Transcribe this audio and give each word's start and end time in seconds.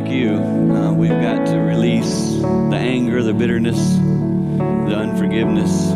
like 0.00 0.12
you, 0.12 0.34
uh, 0.34 0.92
we've 0.92 1.10
got 1.10 1.44
to 1.44 1.58
release 1.58 2.30
the 2.40 2.76
anger, 2.76 3.20
the 3.20 3.34
bitterness, 3.34 3.96
the 3.96 4.94
unforgiveness. 4.94 5.88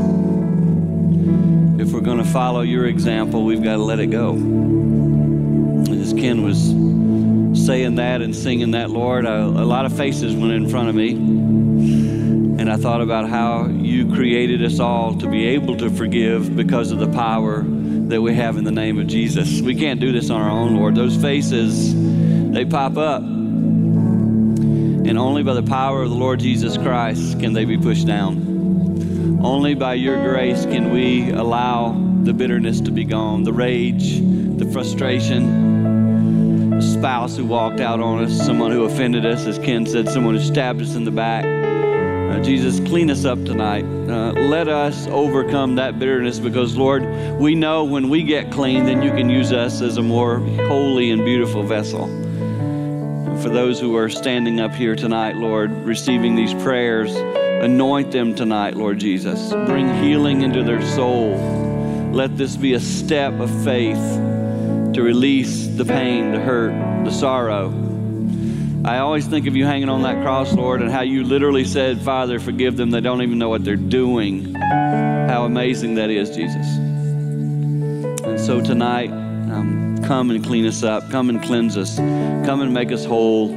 If 1.81 1.93
we're 1.93 2.01
going 2.01 2.19
to 2.19 2.25
follow 2.25 2.63
your 2.63 2.87
example, 2.87 3.45
we've 3.45 3.63
got 3.63 3.77
to 3.77 3.83
let 3.83 4.01
it 4.01 4.09
go. 4.09 4.33
As 5.93 6.13
Ken 6.15 6.43
was 6.43 6.59
saying 7.65 7.95
that 7.95 8.23
and 8.23 8.35
singing 8.35 8.73
that, 8.73 8.91
Lord, 8.91 9.25
a, 9.25 9.45
a 9.45 9.63
lot 9.65 9.87
of 9.87 9.97
faces 9.97 10.35
went 10.35 10.53
in 10.53 10.69
front 10.69 10.89
of 10.89 10.97
me. 10.97 11.13
And 11.13 12.69
I 12.69 12.79
thought 12.79 13.03
about 13.03 13.29
how 13.29 13.69
you 13.69 14.13
created 14.13 14.65
us 14.65 14.81
all 14.81 15.15
to 15.19 15.29
be 15.29 15.47
able 15.47 15.77
to 15.77 15.89
forgive 15.89 16.57
because 16.57 16.91
of 16.91 16.99
the 16.99 17.13
power 17.13 17.63
that 17.63 18.21
we 18.21 18.35
have 18.35 18.57
in 18.57 18.65
the 18.65 18.73
name 18.73 18.99
of 18.99 19.07
Jesus. 19.07 19.61
We 19.61 19.77
can't 19.77 20.01
do 20.01 20.11
this 20.11 20.29
on 20.29 20.41
our 20.41 20.51
own, 20.51 20.75
Lord. 20.75 20.97
Those 20.97 21.15
faces, 21.15 21.95
they 22.51 22.65
pop 22.65 22.97
up. 22.97 23.32
And 25.13 25.19
only 25.19 25.43
by 25.43 25.53
the 25.53 25.63
power 25.63 26.05
of 26.05 26.09
the 26.09 26.17
Lord 26.17 26.41
Jesus 26.41 26.79
Christ 26.79 27.39
can 27.39 27.53
they 27.53 27.67
be 27.67 27.77
pushed 27.77 28.07
down. 28.07 29.41
Only 29.43 29.75
by 29.75 29.93
your 29.93 30.17
grace 30.27 30.65
can 30.65 30.91
we 30.91 31.29
allow 31.29 31.93
the 32.23 32.33
bitterness 32.33 32.81
to 32.81 32.91
be 32.91 33.05
gone, 33.05 33.43
the 33.43 33.53
rage, 33.53 34.21
the 34.23 34.65
frustration, 34.73 36.71
the 36.71 36.81
spouse 36.81 37.37
who 37.37 37.45
walked 37.45 37.79
out 37.79 38.01
on 38.01 38.25
us, 38.25 38.33
someone 38.47 38.73
who 38.73 38.85
offended 38.85 39.27
us, 39.27 39.45
as 39.45 39.59
Ken 39.59 39.85
said, 39.85 40.09
someone 40.09 40.35
who 40.35 40.41
stabbed 40.41 40.81
us 40.81 40.95
in 40.95 41.05
the 41.05 41.11
back. 41.11 41.45
Uh, 41.45 42.43
Jesus, 42.43 42.81
clean 42.89 43.11
us 43.11 43.27
up 43.27 43.45
tonight. 43.45 43.85
Uh, 43.85 44.33
let 44.33 44.67
us 44.67 45.07
overcome 45.09 45.75
that 45.75 45.99
bitterness 45.99 46.39
because, 46.39 46.75
Lord, 46.75 47.05
we 47.39 47.55
know 47.55 47.85
when 47.85 48.09
we 48.09 48.23
get 48.23 48.51
clean, 48.51 48.87
then 48.87 49.03
you 49.03 49.11
can 49.11 49.29
use 49.29 49.53
us 49.53 49.83
as 49.83 49.99
a 49.99 50.03
more 50.03 50.39
holy 50.39 51.11
and 51.11 51.23
beautiful 51.23 51.63
vessel 51.63 52.22
for 53.43 53.49
those 53.49 53.81
who 53.81 53.97
are 53.97 54.09
standing 54.09 54.61
up 54.61 54.73
here 54.73 54.95
tonight, 54.95 55.37
Lord, 55.37 55.73
receiving 55.85 56.37
these 56.37 56.55
prayers, 56.55 57.13
anoint 57.17 58.13
them 58.13 58.37
tonight, 58.37 58.77
Lord 58.77 59.01
Jesus. 59.01 59.51
Bring 59.51 59.93
healing 60.01 60.43
into 60.43 60.63
their 60.63 60.81
soul. 60.81 61.37
Let 62.13 62.37
this 62.37 62.55
be 62.55 62.75
a 62.75 62.81
step 62.81 63.41
of 63.41 63.51
faith 63.65 63.97
to 64.95 65.03
release 65.03 65.67
the 65.67 65.85
pain, 65.85 66.31
the 66.31 66.39
hurt, 66.39 67.05
the 67.05 67.11
sorrow. 67.11 67.71
I 68.85 68.99
always 68.99 69.27
think 69.27 69.49
of 69.49 69.57
you 69.57 69.67
hanging 69.67 69.89
on 69.89 70.03
that 70.03 70.23
cross, 70.23 70.53
Lord, 70.53 70.81
and 70.81 70.91
how 70.91 71.03
you 71.03 71.25
literally 71.25 71.65
said, 71.65 72.01
Father, 72.01 72.39
forgive 72.39 72.77
them. 72.77 72.91
They 72.91 73.01
don't 73.01 73.23
even 73.23 73.39
know 73.39 73.49
what 73.49 73.65
they're 73.65 73.75
doing. 73.75 74.55
How 74.55 75.45
amazing 75.45 75.97
that 75.97 76.11
is, 76.11 76.31
Jesus. 76.31 76.67
And 78.25 78.39
so 78.39 78.61
tonight, 78.61 79.11
um, 79.11 79.92
come 80.05 80.31
and 80.31 80.45
clean 80.45 80.67
us 80.67 80.83
up. 80.83 81.11
Come 81.11 81.29
and 81.29 81.43
cleanse 81.43 81.77
us. 81.77 81.97
Come 81.97 82.61
and 82.61 82.73
make 82.73 82.93
us 82.93 83.05
whole. 83.05 83.49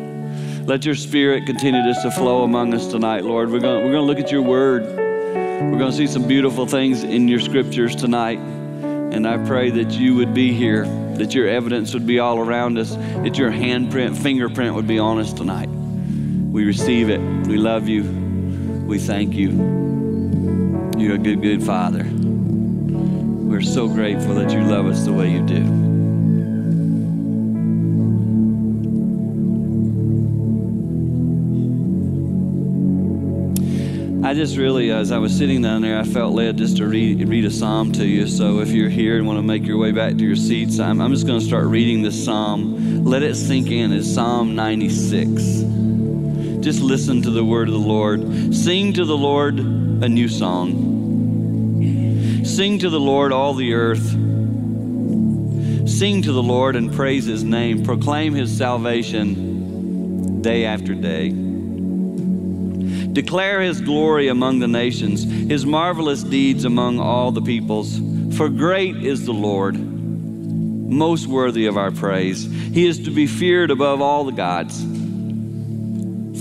Let 0.66 0.86
your 0.86 0.96
spirit 0.96 1.46
continue 1.46 1.84
just 1.84 2.02
to 2.04 2.12
flow 2.12 2.44
among 2.44 2.74
us 2.74 2.88
tonight, 2.88 3.24
Lord. 3.24 3.52
We're 3.52 3.60
going 3.60 3.84
we're 3.86 3.92
going 3.92 4.08
to 4.08 4.14
look 4.14 4.20
at 4.20 4.32
your 4.32 4.42
word. 4.42 4.84
We're 4.84 5.78
going 5.78 5.92
to 5.92 5.98
see 5.98 6.08
some 6.08 6.28
beautiful 6.28 6.66
things 6.66 7.04
in 7.04 7.28
your 7.28 7.40
scriptures 7.40 7.96
tonight. 7.96 8.40
And 8.40 9.28
I 9.28 9.38
pray 9.46 9.70
that 9.70 9.92
you 9.92 10.16
would 10.16 10.34
be 10.34 10.54
here, 10.54 10.86
that 11.18 11.34
your 11.34 11.48
evidence 11.48 11.94
would 11.94 12.06
be 12.06 12.20
all 12.20 12.40
around 12.40 12.78
us, 12.78 12.96
that 12.96 13.38
your 13.38 13.52
handprint, 13.52 14.18
fingerprint 14.18 14.76
would 14.76 14.88
be 14.88 15.00
on 15.00 15.20
us 15.20 15.34
tonight. 15.34 15.70
We 15.70 16.66
receive 16.66 17.10
it. 17.10 17.20
We 17.48 17.58
love 17.58 17.88
you. 17.88 18.04
We 18.86 19.00
thank 19.00 19.34
you. 19.36 19.52
You're 20.98 21.16
a 21.16 21.20
good, 21.20 21.42
good 21.42 21.64
Father. 21.64 22.06
We're 22.12 23.62
so 23.62 23.88
grateful 23.88 24.36
that 24.36 24.52
you 24.52 24.62
love 24.64 24.88
us 24.88 25.06
the 25.06 25.14
way 25.14 25.32
you 25.32 25.46
do. 25.46 25.85
I 34.26 34.34
just 34.34 34.58
really, 34.58 34.90
as 34.90 35.12
I 35.12 35.20
was 35.20 35.38
sitting 35.38 35.62
down 35.62 35.84
there, 35.84 36.00
I 36.00 36.04
felt 36.04 36.34
led 36.34 36.58
just 36.58 36.78
to 36.78 36.88
read, 36.88 37.30
read 37.30 37.46
a 37.46 37.52
psalm 37.52 37.92
to 37.92 38.04
you. 38.08 38.26
So 38.26 38.60
if 38.60 38.70
you're 38.70 38.90
here 38.90 39.18
and 39.18 39.28
want 39.28 39.38
to 39.38 39.44
make 39.44 39.68
your 39.68 39.78
way 39.78 39.92
back 39.92 40.18
to 40.18 40.26
your 40.26 40.36
seats, 40.36 40.80
I'm, 40.80 41.00
I'm 41.00 41.12
just 41.14 41.28
going 41.28 41.40
to 41.40 41.46
start 41.46 41.66
reading 41.68 42.02
this 42.02 42.26
psalm. 42.26 43.06
Let 43.06 43.22
it 43.22 43.36
sink 43.36 43.70
in. 43.70 43.94
It's 43.94 44.12
Psalm 44.12 44.56
96. 44.56 45.30
Just 46.60 46.82
listen 46.82 47.22
to 47.22 47.30
the 47.30 47.46
word 47.46 47.68
of 47.68 47.76
the 47.76 47.80
Lord. 47.80 48.56
Sing 48.56 48.94
to 48.94 49.06
the 49.06 49.16
Lord 49.16 49.60
a 49.60 50.10
new 50.10 50.28
song. 50.28 50.74
Sing 52.44 52.80
to 52.80 52.90
the 52.90 53.00
Lord 53.00 53.32
all 53.32 53.54
the 53.54 53.76
earth. 53.76 54.10
Sing 55.88 56.24
to 56.24 56.32
the 56.32 56.42
Lord 56.42 56.76
and 56.76 56.92
praise 56.92 57.26
his 57.26 57.44
name. 57.44 57.84
Proclaim 57.84 58.34
his 58.34 58.58
salvation 58.58 60.42
day 60.42 60.66
after 60.66 60.96
day. 60.96 61.45
Declare 63.16 63.62
his 63.62 63.80
glory 63.80 64.28
among 64.28 64.60
the 64.60 64.68
nations, 64.68 65.24
his 65.24 65.66
marvelous 65.66 66.22
deeds 66.22 66.66
among 66.66 67.00
all 67.00 67.32
the 67.32 67.42
peoples. 67.42 67.98
For 68.36 68.50
great 68.50 68.98
is 68.98 69.26
the 69.26 69.32
Lord, 69.32 69.80
most 69.80 71.26
worthy 71.26 71.66
of 71.68 71.78
our 71.78 71.92
praise. 71.92 72.44
He 72.44 72.86
is 72.86 73.06
to 73.06 73.12
be 73.12 73.26
feared 73.26 73.72
above 73.72 74.02
all 74.02 74.26
the 74.26 74.34
gods. 74.34 74.84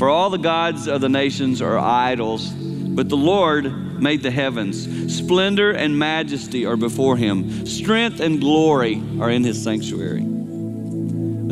For 0.01 0.09
all 0.09 0.31
the 0.31 0.37
gods 0.37 0.89
of 0.89 1.01
the 1.01 1.09
nations 1.09 1.63
are 1.63 1.79
idols, 1.79 2.51
but 2.51 3.09
the 3.09 3.17
Lord 3.17 4.01
made 4.03 4.25
the 4.25 4.33
heavens. 4.33 5.17
Splendor 5.17 5.71
and 5.71 5.97
majesty 5.97 6.67
are 6.67 6.77
before 6.77 7.17
him, 7.17 7.67
strength 7.67 8.19
and 8.19 8.41
glory 8.41 9.01
are 9.21 9.31
in 9.31 9.45
his 9.45 9.63
sanctuary. 9.63 10.27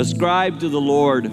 Ascribe 0.00 0.58
to 0.58 0.68
the 0.68 0.80
Lord 0.80 1.30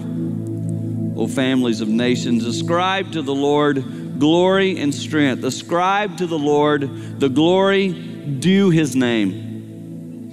O 1.20 1.26
families 1.26 1.82
of 1.82 1.88
nations. 1.88 2.46
Ascribe 2.46 3.12
to 3.12 3.20
the 3.20 3.34
Lord 3.34 4.18
glory 4.18 4.78
and 4.78 4.94
strength. 4.94 5.44
Ascribe 5.44 6.16
to 6.16 6.26
the 6.26 6.38
Lord 6.38 7.20
the 7.20 7.28
glory 7.28 7.92
due 7.92 8.70
his 8.70 8.96
name. 8.96 10.30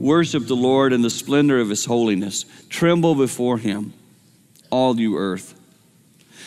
Worship 0.00 0.48
the 0.48 0.56
Lord 0.56 0.92
in 0.92 1.02
the 1.02 1.10
splendor 1.10 1.60
of 1.60 1.68
his 1.68 1.84
holiness. 1.84 2.44
Tremble 2.68 3.14
before 3.14 3.58
him, 3.58 3.94
all 4.68 4.98
you 4.98 5.16
earth. 5.16 5.54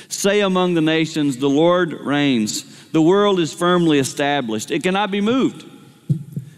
Say 0.09 0.41
among 0.41 0.73
the 0.73 0.81
nations, 0.81 1.37
The 1.37 1.47
Lord 1.47 1.93
reigns. 1.93 2.89
The 2.91 3.01
world 3.01 3.39
is 3.39 3.53
firmly 3.53 3.97
established, 3.97 4.71
it 4.71 4.83
cannot 4.83 5.09
be 5.09 5.21
moved. 5.21 5.65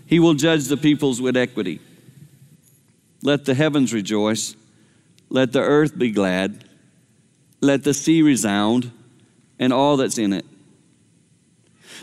He 0.07 0.19
will 0.19 0.33
judge 0.33 0.65
the 0.65 0.77
peoples 0.77 1.21
with 1.21 1.37
equity. 1.37 1.81
Let 3.21 3.45
the 3.45 3.53
heavens 3.53 3.93
rejoice, 3.93 4.55
let 5.29 5.53
the 5.53 5.61
earth 5.61 5.95
be 5.95 6.09
glad. 6.09 6.65
Let 7.61 7.83
the 7.83 7.93
sea 7.93 8.21
resound 8.21 8.91
and 9.59 9.71
all 9.71 9.97
that's 9.97 10.17
in 10.17 10.33
it. 10.33 10.45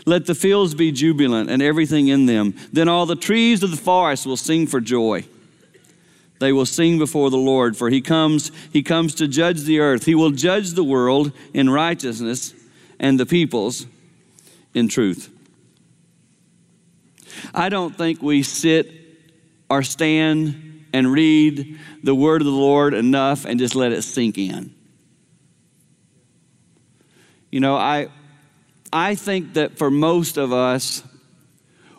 Let 0.05 0.25
the 0.25 0.35
fields 0.35 0.73
be 0.73 0.91
jubilant 0.91 1.49
and 1.49 1.61
everything 1.61 2.07
in 2.07 2.25
them. 2.25 2.55
Then 2.71 2.87
all 2.87 3.05
the 3.05 3.15
trees 3.15 3.61
of 3.63 3.71
the 3.71 3.77
forest 3.77 4.25
will 4.25 4.37
sing 4.37 4.65
for 4.65 4.79
joy. 4.79 5.25
They 6.39 6.53
will 6.53 6.65
sing 6.65 6.97
before 6.97 7.29
the 7.29 7.37
Lord, 7.37 7.75
for 7.75 7.89
he 7.89 7.99
comes, 7.99 8.51
he 8.71 8.81
comes 8.81 9.13
to 9.15 9.27
judge 9.27 9.63
the 9.63 9.79
earth. 9.79 10.05
He 10.05 10.15
will 10.15 10.31
judge 10.31 10.71
the 10.71 10.85
world 10.85 11.33
in 11.53 11.69
righteousness 11.69 12.53
and 12.97 13.19
the 13.19 13.25
peoples 13.25 13.85
in 14.73 14.87
truth. 14.87 15.29
I 17.53 17.67
don't 17.67 17.97
think 17.97 18.21
we 18.21 18.43
sit 18.43 18.89
or 19.69 19.83
stand 19.83 20.85
and 20.93 21.11
read 21.11 21.77
the 22.03 22.15
word 22.15 22.41
of 22.41 22.45
the 22.45 22.51
Lord 22.51 22.93
enough 22.93 23.45
and 23.45 23.59
just 23.59 23.75
let 23.75 23.91
it 23.91 24.01
sink 24.03 24.37
in. 24.37 24.73
You 27.51 27.59
know, 27.59 27.75
I, 27.75 28.09
I 28.93 29.15
think 29.15 29.53
that 29.55 29.77
for 29.77 29.89
most 29.89 30.37
of 30.37 30.53
us, 30.53 31.03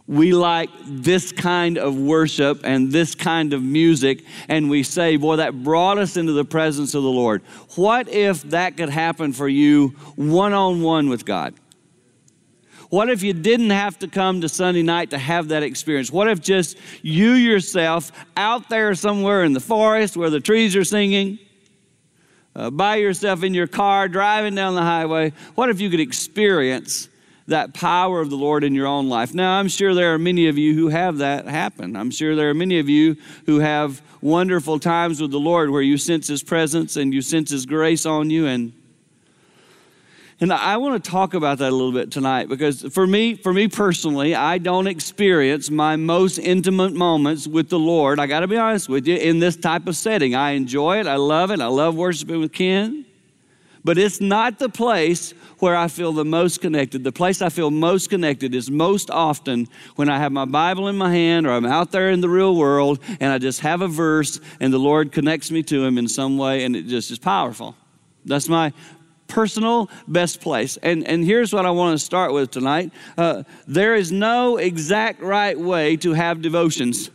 we 0.06 0.32
like 0.32 0.70
this 0.86 1.30
kind 1.30 1.78
of 1.78 1.96
worship 1.96 2.62
and 2.64 2.90
this 2.90 3.14
kind 3.14 3.52
of 3.52 3.62
music, 3.62 4.24
and 4.48 4.68
we 4.68 4.82
say, 4.82 5.16
Boy, 5.16 5.36
that 5.36 5.62
brought 5.62 5.98
us 5.98 6.16
into 6.16 6.32
the 6.32 6.44
presence 6.44 6.94
of 6.94 7.04
the 7.04 7.08
Lord. 7.08 7.42
What 7.76 8.08
if 8.08 8.42
that 8.50 8.76
could 8.76 8.88
happen 8.88 9.32
for 9.32 9.48
you 9.48 9.90
one 10.16 10.52
on 10.52 10.82
one 10.82 11.08
with 11.08 11.24
God? 11.24 11.54
What 12.88 13.08
if 13.08 13.22
you 13.22 13.32
didn't 13.32 13.70
have 13.70 14.00
to 14.00 14.08
come 14.08 14.40
to 14.40 14.48
Sunday 14.48 14.82
night 14.82 15.10
to 15.10 15.18
have 15.18 15.48
that 15.48 15.62
experience? 15.62 16.10
What 16.10 16.26
if 16.26 16.40
just 16.40 16.76
you 17.02 17.30
yourself 17.34 18.10
out 18.36 18.68
there 18.68 18.96
somewhere 18.96 19.44
in 19.44 19.52
the 19.52 19.60
forest 19.60 20.16
where 20.16 20.28
the 20.28 20.40
trees 20.40 20.74
are 20.74 20.82
singing? 20.82 21.38
Uh, 22.54 22.70
by 22.70 22.96
yourself 22.96 23.42
in 23.42 23.54
your 23.54 23.66
car, 23.66 24.08
driving 24.08 24.54
down 24.54 24.74
the 24.74 24.82
highway, 24.82 25.32
what 25.54 25.68
if 25.70 25.80
you 25.80 25.90
could 25.90 26.00
experience 26.00 27.08
that 27.46 27.74
power 27.74 28.20
of 28.20 28.30
the 28.30 28.36
Lord 28.36 28.64
in 28.64 28.74
your 28.74 28.86
own 28.86 29.08
life? 29.08 29.34
Now, 29.34 29.58
I'm 29.58 29.68
sure 29.68 29.94
there 29.94 30.14
are 30.14 30.18
many 30.18 30.48
of 30.48 30.58
you 30.58 30.74
who 30.74 30.88
have 30.88 31.18
that 31.18 31.46
happen. 31.46 31.96
I'm 31.96 32.10
sure 32.10 32.34
there 32.34 32.50
are 32.50 32.54
many 32.54 32.78
of 32.78 32.88
you 32.88 33.16
who 33.46 33.60
have 33.60 34.02
wonderful 34.20 34.78
times 34.78 35.20
with 35.20 35.30
the 35.30 35.40
Lord 35.40 35.70
where 35.70 35.82
you 35.82 35.96
sense 35.96 36.28
His 36.28 36.42
presence 36.42 36.96
and 36.96 37.14
you 37.14 37.22
sense 37.22 37.50
His 37.50 37.66
grace 37.66 38.06
on 38.06 38.30
you 38.30 38.46
and 38.46 38.72
and 40.40 40.54
I 40.54 40.78
want 40.78 41.04
to 41.04 41.10
talk 41.10 41.34
about 41.34 41.58
that 41.58 41.68
a 41.68 41.74
little 41.74 41.92
bit 41.92 42.10
tonight 42.10 42.48
because 42.48 42.82
for 42.94 43.06
me, 43.06 43.34
for 43.34 43.52
me 43.52 43.68
personally, 43.68 44.34
I 44.34 44.56
don't 44.56 44.86
experience 44.86 45.70
my 45.70 45.96
most 45.96 46.38
intimate 46.38 46.94
moments 46.94 47.46
with 47.46 47.68
the 47.68 47.78
Lord. 47.78 48.18
I 48.18 48.26
got 48.26 48.40
to 48.40 48.48
be 48.48 48.56
honest 48.56 48.88
with 48.88 49.06
you 49.06 49.16
in 49.16 49.38
this 49.38 49.56
type 49.56 49.86
of 49.86 49.96
setting. 49.96 50.34
I 50.34 50.52
enjoy 50.52 50.98
it. 50.98 51.06
I 51.06 51.16
love 51.16 51.50
it. 51.50 51.60
I 51.60 51.66
love 51.66 51.94
worshiping 51.94 52.40
with 52.40 52.52
Ken. 52.52 53.04
but 53.84 53.98
it's 53.98 54.20
not 54.20 54.58
the 54.58 54.70
place 54.70 55.32
where 55.58 55.76
I 55.76 55.88
feel 55.88 56.12
the 56.12 56.24
most 56.24 56.62
connected. 56.62 57.04
The 57.04 57.12
place 57.12 57.42
I 57.42 57.50
feel 57.50 57.70
most 57.70 58.08
connected 58.08 58.54
is 58.54 58.70
most 58.70 59.10
often 59.10 59.68
when 59.96 60.08
I 60.08 60.18
have 60.18 60.32
my 60.32 60.46
Bible 60.46 60.88
in 60.88 60.96
my 60.96 61.12
hand 61.12 61.46
or 61.46 61.50
I'm 61.50 61.66
out 61.66 61.92
there 61.92 62.10
in 62.10 62.22
the 62.22 62.30
real 62.30 62.56
world 62.56 63.00
and 63.20 63.30
I 63.30 63.36
just 63.36 63.60
have 63.60 63.82
a 63.82 63.88
verse 63.88 64.40
and 64.58 64.72
the 64.72 64.78
Lord 64.78 65.12
connects 65.12 65.50
me 65.50 65.62
to 65.64 65.84
Him 65.84 65.98
in 65.98 66.08
some 66.08 66.38
way 66.38 66.64
and 66.64 66.74
it 66.74 66.86
just 66.86 67.10
is 67.10 67.18
powerful. 67.18 67.76
That's 68.24 68.48
my 68.48 68.72
personal 69.30 69.88
best 70.06 70.40
place. 70.40 70.76
And, 70.82 71.06
and 71.06 71.24
here's 71.24 71.52
what 71.52 71.64
I 71.64 71.70
want 71.70 71.98
to 71.98 72.04
start 72.04 72.32
with 72.32 72.50
tonight 72.50 72.92
uh, 73.16 73.44
there 73.66 73.94
is 73.94 74.12
no 74.12 74.58
exact 74.58 75.22
right 75.22 75.58
way 75.58 75.96
to 75.98 76.12
have 76.12 76.42
devotions. 76.42 77.10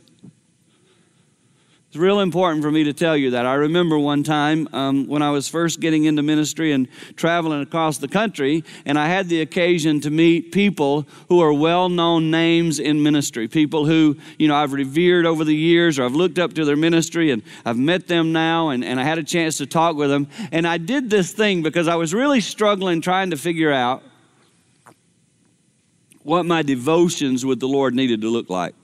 It's 1.96 2.02
real 2.02 2.20
important 2.20 2.62
for 2.62 2.72
me 2.72 2.84
to 2.84 2.92
tell 2.92 3.16
you 3.16 3.30
that. 3.30 3.46
I 3.46 3.54
remember 3.54 3.98
one 3.98 4.22
time 4.22 4.68
um, 4.74 5.08
when 5.08 5.22
I 5.22 5.32
was 5.32 5.48
first 5.48 5.80
getting 5.80 6.04
into 6.04 6.22
ministry 6.22 6.74
and 6.74 6.90
traveling 7.16 7.62
across 7.62 8.00
the 8.00 8.10
country, 8.10 8.66
and 8.86 9.00
I 9.00 9.08
had 9.08 9.30
the 9.30 9.40
occasion 9.40 10.02
to 10.02 10.10
meet 10.10 10.52
people 10.52 11.08
who 11.30 11.40
are 11.40 11.54
well 11.54 11.88
known 11.88 12.30
names 12.30 12.80
in 12.80 13.02
ministry. 13.02 13.48
People 13.48 13.86
who, 13.86 14.18
you 14.38 14.50
know, 14.50 14.58
I've 14.58 14.74
revered 14.74 15.26
over 15.26 15.46
the 15.46 15.56
years 15.56 15.98
or 15.98 16.04
I've 16.04 16.16
looked 16.16 16.38
up 16.38 16.52
to 16.56 16.66
their 16.66 16.76
ministry 16.76 17.32
and 17.32 17.42
I've 17.64 17.78
met 17.78 18.10
them 18.10 18.34
now 18.34 18.72
and, 18.72 18.84
and 18.84 19.00
I 19.00 19.04
had 19.06 19.18
a 19.18 19.24
chance 19.24 19.56
to 19.60 19.66
talk 19.66 19.96
with 19.96 20.10
them. 20.10 20.28
And 20.52 20.68
I 20.68 20.78
did 20.78 21.10
this 21.10 21.32
thing 21.32 21.64
because 21.64 21.88
I 21.88 21.96
was 21.96 22.14
really 22.14 22.42
struggling 22.42 23.00
trying 23.00 23.30
to 23.30 23.38
figure 23.38 23.72
out 23.72 24.04
what 26.24 26.46
my 26.46 26.62
devotions 26.62 27.46
with 27.46 27.62
the 27.62 27.70
Lord 27.70 27.96
needed 27.96 28.20
to 28.20 28.28
look 28.28 28.50
like. 28.50 28.76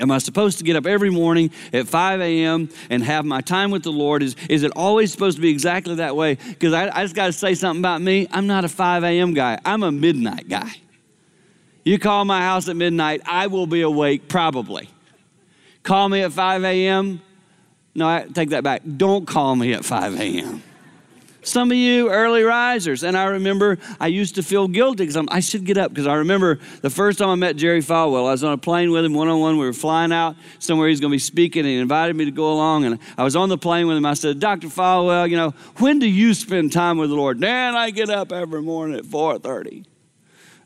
Am 0.00 0.10
I 0.10 0.18
supposed 0.18 0.58
to 0.58 0.64
get 0.64 0.74
up 0.74 0.86
every 0.86 1.10
morning 1.10 1.50
at 1.72 1.86
5 1.86 2.20
a.m. 2.20 2.68
and 2.88 3.02
have 3.04 3.24
my 3.24 3.40
time 3.40 3.70
with 3.70 3.82
the 3.82 3.92
Lord? 3.92 4.22
Is, 4.22 4.36
is 4.48 4.62
it 4.62 4.72
always 4.74 5.12
supposed 5.12 5.36
to 5.36 5.42
be 5.42 5.50
exactly 5.50 5.96
that 5.96 6.16
way? 6.16 6.34
Because 6.34 6.72
I, 6.72 6.88
I 6.88 7.02
just 7.02 7.14
got 7.14 7.26
to 7.26 7.32
say 7.32 7.54
something 7.54 7.80
about 7.80 8.00
me. 8.00 8.26
I'm 8.30 8.46
not 8.46 8.64
a 8.64 8.68
5 8.68 9.04
a.m. 9.04 9.34
guy, 9.34 9.58
I'm 9.64 9.82
a 9.82 9.92
midnight 9.92 10.48
guy. 10.48 10.72
You 11.84 11.98
call 11.98 12.24
my 12.24 12.40
house 12.40 12.68
at 12.68 12.76
midnight, 12.76 13.22
I 13.26 13.48
will 13.48 13.66
be 13.66 13.82
awake 13.82 14.28
probably. 14.28 14.88
Call 15.82 16.08
me 16.08 16.22
at 16.22 16.32
5 16.32 16.64
a.m. 16.64 17.20
No, 17.94 18.08
I 18.08 18.26
take 18.32 18.50
that 18.50 18.64
back. 18.64 18.82
Don't 18.96 19.26
call 19.26 19.56
me 19.56 19.72
at 19.74 19.84
5 19.84 20.18
a.m. 20.18 20.62
Some 21.44 21.72
of 21.72 21.76
you 21.76 22.08
early 22.08 22.44
risers, 22.44 23.02
and 23.02 23.16
I 23.16 23.24
remember 23.24 23.78
I 23.98 24.06
used 24.06 24.36
to 24.36 24.44
feel 24.44 24.68
guilty 24.68 25.06
because 25.06 25.26
I 25.28 25.40
should 25.40 25.64
get 25.64 25.76
up 25.76 25.90
because 25.90 26.06
I 26.06 26.14
remember 26.14 26.60
the 26.82 26.90
first 26.90 27.18
time 27.18 27.30
I 27.30 27.34
met 27.34 27.56
Jerry 27.56 27.80
Falwell, 27.80 28.28
I 28.28 28.32
was 28.32 28.44
on 28.44 28.52
a 28.52 28.58
plane 28.58 28.92
with 28.92 29.04
him 29.04 29.12
one 29.12 29.26
on 29.26 29.40
one. 29.40 29.58
We 29.58 29.66
were 29.66 29.72
flying 29.72 30.12
out 30.12 30.36
somewhere 30.60 30.88
he's 30.88 31.00
going 31.00 31.10
to 31.10 31.14
be 31.14 31.18
speaking, 31.18 31.60
and 31.60 31.68
he 31.68 31.78
invited 31.78 32.14
me 32.14 32.26
to 32.26 32.30
go 32.30 32.52
along. 32.52 32.84
And 32.84 33.00
I 33.18 33.24
was 33.24 33.34
on 33.34 33.48
the 33.48 33.58
plane 33.58 33.88
with 33.88 33.96
him. 33.96 34.06
I 34.06 34.14
said, 34.14 34.38
Dr. 34.38 34.68
Falwell, 34.68 35.28
you 35.28 35.36
know, 35.36 35.50
when 35.78 35.98
do 35.98 36.08
you 36.08 36.32
spend 36.32 36.72
time 36.72 36.96
with 36.96 37.10
the 37.10 37.16
Lord? 37.16 37.40
Dan, 37.40 37.74
I 37.74 37.90
get 37.90 38.08
up 38.08 38.30
every 38.30 38.62
morning 38.62 38.96
at 38.96 39.04
4:30. 39.04 39.84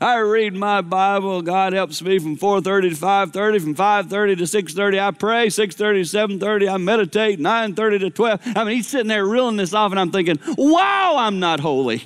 I 0.00 0.18
read 0.18 0.54
my 0.54 0.82
Bible. 0.82 1.40
God 1.40 1.72
helps 1.72 2.02
me 2.02 2.18
from 2.18 2.36
4:30 2.36 2.90
to 2.90 2.96
5:30, 2.96 3.60
from 3.60 3.74
5:30 3.74 4.36
to 4.36 4.46
6:30 4.46 5.00
I 5.00 5.10
pray, 5.10 5.46
6:30 5.48 6.02
to 6.02 6.04
7:30 6.04 6.68
I 6.68 6.76
meditate, 6.76 7.40
9:30 7.40 7.98
to 8.00 8.10
12. 8.10 8.40
I 8.54 8.64
mean, 8.64 8.76
he's 8.76 8.88
sitting 8.88 9.08
there 9.08 9.24
reeling 9.24 9.56
this 9.56 9.72
off 9.72 9.92
and 9.92 10.00
I'm 10.00 10.10
thinking, 10.10 10.38
"Wow, 10.58 11.16
I'm 11.16 11.40
not 11.40 11.60
holy." 11.60 12.04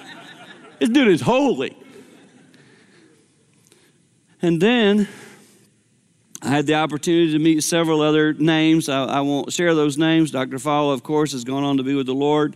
this 0.78 0.88
dude 0.88 1.08
is 1.08 1.20
holy. 1.20 1.76
And 4.40 4.60
then 4.60 5.08
I 6.40 6.48
had 6.48 6.66
the 6.66 6.74
opportunity 6.74 7.32
to 7.32 7.38
meet 7.40 7.64
several 7.64 8.00
other 8.00 8.32
names. 8.32 8.88
I, 8.88 9.04
I 9.04 9.20
won't 9.22 9.52
share 9.52 9.74
those 9.74 9.98
names. 9.98 10.30
Dr. 10.30 10.58
Falwell, 10.58 10.94
of 10.94 11.02
course, 11.02 11.32
has 11.32 11.42
gone 11.42 11.64
on 11.64 11.78
to 11.78 11.82
be 11.82 11.96
with 11.96 12.06
the 12.06 12.14
Lord. 12.14 12.54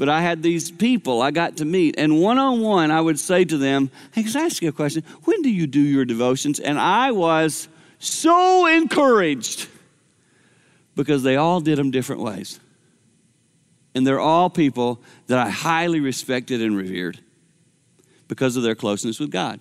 But 0.00 0.08
I 0.08 0.22
had 0.22 0.42
these 0.42 0.70
people 0.70 1.20
I 1.20 1.30
got 1.30 1.58
to 1.58 1.66
meet, 1.66 1.96
and 1.98 2.22
one 2.22 2.38
on 2.38 2.62
one, 2.62 2.90
I 2.90 3.02
would 3.02 3.20
say 3.20 3.44
to 3.44 3.58
them, 3.58 3.90
Hey, 4.12 4.22
can 4.22 4.34
I 4.34 4.46
ask 4.46 4.62
you 4.62 4.70
a 4.70 4.72
question? 4.72 5.04
When 5.24 5.42
do 5.42 5.50
you 5.50 5.66
do 5.66 5.78
your 5.78 6.06
devotions? 6.06 6.58
And 6.58 6.78
I 6.78 7.10
was 7.10 7.68
so 7.98 8.64
encouraged 8.64 9.68
because 10.96 11.22
they 11.22 11.36
all 11.36 11.60
did 11.60 11.76
them 11.76 11.90
different 11.90 12.22
ways. 12.22 12.58
And 13.94 14.06
they're 14.06 14.18
all 14.18 14.48
people 14.48 15.02
that 15.26 15.38
I 15.38 15.50
highly 15.50 16.00
respected 16.00 16.62
and 16.62 16.78
revered 16.78 17.20
because 18.26 18.56
of 18.56 18.62
their 18.62 18.74
closeness 18.74 19.20
with 19.20 19.30
God. 19.30 19.60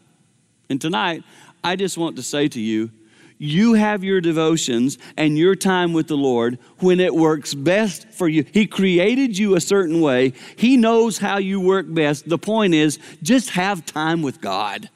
And 0.69 0.80
tonight, 0.80 1.21
I 1.65 1.75
just 1.75 1.97
want 1.97 2.15
to 2.15 2.24
say 2.24 2.47
to 2.47 2.62
you, 2.62 2.92
you 3.41 3.74
have 3.74 4.03
your 4.03 4.19
devotions 4.19 4.97
and 5.15 5.38
your 5.38 5.56
time 5.56 5.94
with 5.94 6.07
the 6.07 6.18
Lord 6.18 6.59
when 6.80 7.00
it 7.00 7.15
works 7.15 7.53
best 7.53 8.09
for 8.09 8.27
you. 8.27 8.45
He 8.51 8.68
created 8.68 9.38
you 9.38 9.56
a 9.56 9.62
certain 9.62 10.01
way, 10.01 10.33
He 10.57 10.77
knows 10.77 11.18
how 11.18 11.38
you 11.38 11.59
work 11.59 11.91
best. 11.91 12.27
The 12.30 12.38
point 12.38 12.75
is, 12.75 13.00
just 13.24 13.51
have 13.51 13.86
time 13.86 14.21
with 14.21 14.41
God. 14.41 14.89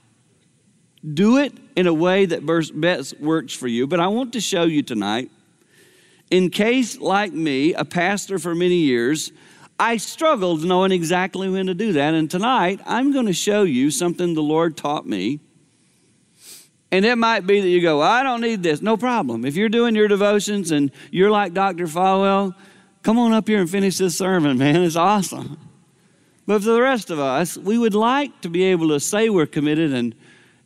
Do 1.13 1.37
it 1.37 1.53
in 1.75 1.87
a 1.87 1.93
way 1.93 2.25
that 2.25 2.45
best 2.45 3.19
works 3.19 3.53
for 3.53 3.67
you. 3.67 3.87
But 3.87 3.99
I 3.99 4.07
want 4.07 4.33
to 4.33 4.41
show 4.41 4.63
you 4.63 4.83
tonight, 4.83 5.31
in 6.29 6.49
case, 6.49 6.99
like 6.99 7.33
me, 7.33 7.73
a 7.73 7.85
pastor 7.85 8.39
for 8.39 8.55
many 8.55 8.75
years, 8.75 9.31
I 9.79 9.97
struggled 9.97 10.63
knowing 10.63 10.91
exactly 10.91 11.49
when 11.49 11.65
to 11.67 11.73
do 11.73 11.93
that. 11.93 12.13
And 12.13 12.29
tonight, 12.29 12.79
I'm 12.85 13.11
going 13.11 13.25
to 13.25 13.33
show 13.33 13.63
you 13.63 13.91
something 13.91 14.33
the 14.33 14.41
Lord 14.41 14.77
taught 14.77 15.05
me 15.05 15.39
and 16.93 17.05
it 17.05 17.17
might 17.17 17.47
be 17.47 17.59
that 17.59 17.67
you 17.67 17.81
go, 17.81 18.01
I 18.01 18.21
don't 18.21 18.39
need 18.39 18.61
this. 18.61 18.79
No 18.79 18.97
problem. 18.97 19.45
If 19.45 19.55
you're 19.55 19.67
doing 19.67 19.95
your 19.95 20.07
devotions 20.07 20.69
and 20.69 20.91
you're 21.09 21.31
like 21.31 21.55
Dr. 21.55 21.87
Falwell, 21.87 22.53
come 23.01 23.17
on 23.17 23.33
up 23.33 23.47
here 23.47 23.59
and 23.59 23.67
finish 23.67 23.97
this 23.97 24.15
sermon, 24.15 24.59
man. 24.59 24.83
It's 24.83 24.95
awesome. 24.95 25.57
But 26.45 26.61
for 26.61 26.69
the 26.69 26.83
rest 26.83 27.09
of 27.09 27.17
us, 27.17 27.57
we 27.57 27.79
would 27.79 27.95
like 27.95 28.41
to 28.41 28.49
be 28.49 28.65
able 28.65 28.89
to 28.89 28.99
say 28.99 29.29
we're 29.29 29.47
committed 29.47 29.91
and, 29.91 30.13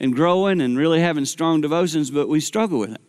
and 0.01 0.13
growing 0.13 0.59
and 0.59 0.77
really 0.77 1.00
having 1.00 1.24
strong 1.24 1.62
devotions, 1.62 2.12
but 2.12 2.27
we 2.27 2.41
struggle 2.41 2.80
with 2.80 2.91
it. 2.91 3.01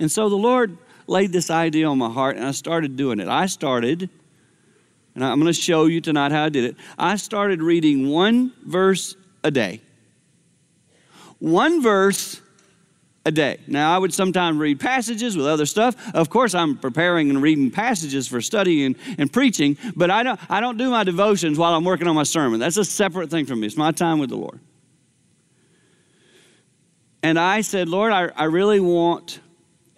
And 0.00 0.10
so 0.10 0.28
the 0.28 0.34
Lord 0.34 0.76
laid 1.06 1.30
this 1.30 1.50
idea 1.50 1.86
on 1.86 1.98
my 1.98 2.10
heart, 2.10 2.36
and 2.36 2.44
I 2.44 2.50
started 2.50 2.96
doing 2.96 3.20
it. 3.20 3.28
I 3.28 3.46
started, 3.46 4.10
and 5.14 5.24
I'm 5.24 5.38
going 5.38 5.52
to 5.52 5.60
show 5.60 5.86
you 5.86 6.00
tonight 6.00 6.32
how 6.32 6.46
I 6.46 6.48
did 6.48 6.64
it. 6.64 6.76
I 6.98 7.14
started 7.14 7.62
reading 7.62 8.08
one 8.08 8.52
verse 8.66 9.14
a 9.44 9.52
day 9.52 9.82
one 11.42 11.82
verse 11.82 12.40
a 13.26 13.32
day. 13.32 13.58
Now, 13.66 13.94
I 13.94 13.98
would 13.98 14.14
sometimes 14.14 14.58
read 14.58 14.78
passages 14.78 15.36
with 15.36 15.46
other 15.46 15.66
stuff. 15.66 15.96
Of 16.14 16.30
course, 16.30 16.54
I'm 16.54 16.78
preparing 16.78 17.30
and 17.30 17.42
reading 17.42 17.70
passages 17.70 18.28
for 18.28 18.40
study 18.40 18.84
and, 18.84 18.96
and 19.18 19.32
preaching, 19.32 19.76
but 19.96 20.08
I 20.10 20.22
don't, 20.22 20.38
I 20.48 20.60
don't 20.60 20.76
do 20.76 20.88
my 20.88 21.02
devotions 21.02 21.58
while 21.58 21.74
I'm 21.74 21.84
working 21.84 22.06
on 22.06 22.14
my 22.14 22.22
sermon. 22.22 22.60
That's 22.60 22.76
a 22.76 22.84
separate 22.84 23.28
thing 23.28 23.46
from 23.46 23.60
me. 23.60 23.66
It's 23.66 23.76
my 23.76 23.90
time 23.90 24.20
with 24.20 24.30
the 24.30 24.36
Lord. 24.36 24.60
And 27.24 27.38
I 27.38 27.60
said, 27.60 27.88
Lord, 27.88 28.12
I, 28.12 28.30
I 28.36 28.44
really 28.44 28.80
want 28.80 29.40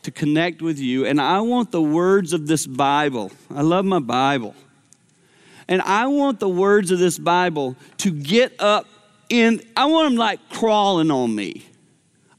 to 0.02 0.10
connect 0.10 0.62
with 0.62 0.78
you, 0.78 1.06
and 1.06 1.20
I 1.20 1.40
want 1.40 1.70
the 1.72 1.82
words 1.82 2.32
of 2.32 2.46
this 2.46 2.66
Bible. 2.66 3.32
I 3.54 3.62
love 3.62 3.84
my 3.84 3.98
Bible. 3.98 4.54
And 5.68 5.80
I 5.82 6.06
want 6.06 6.40
the 6.40 6.48
words 6.48 6.90
of 6.90 6.98
this 6.98 7.18
Bible 7.18 7.76
to 7.98 8.10
get 8.10 8.60
up 8.60 8.86
in, 9.28 9.60
I 9.76 9.86
want 9.86 10.10
them 10.10 10.16
like 10.16 10.40
crawling 10.50 11.10
on 11.10 11.34
me. 11.34 11.64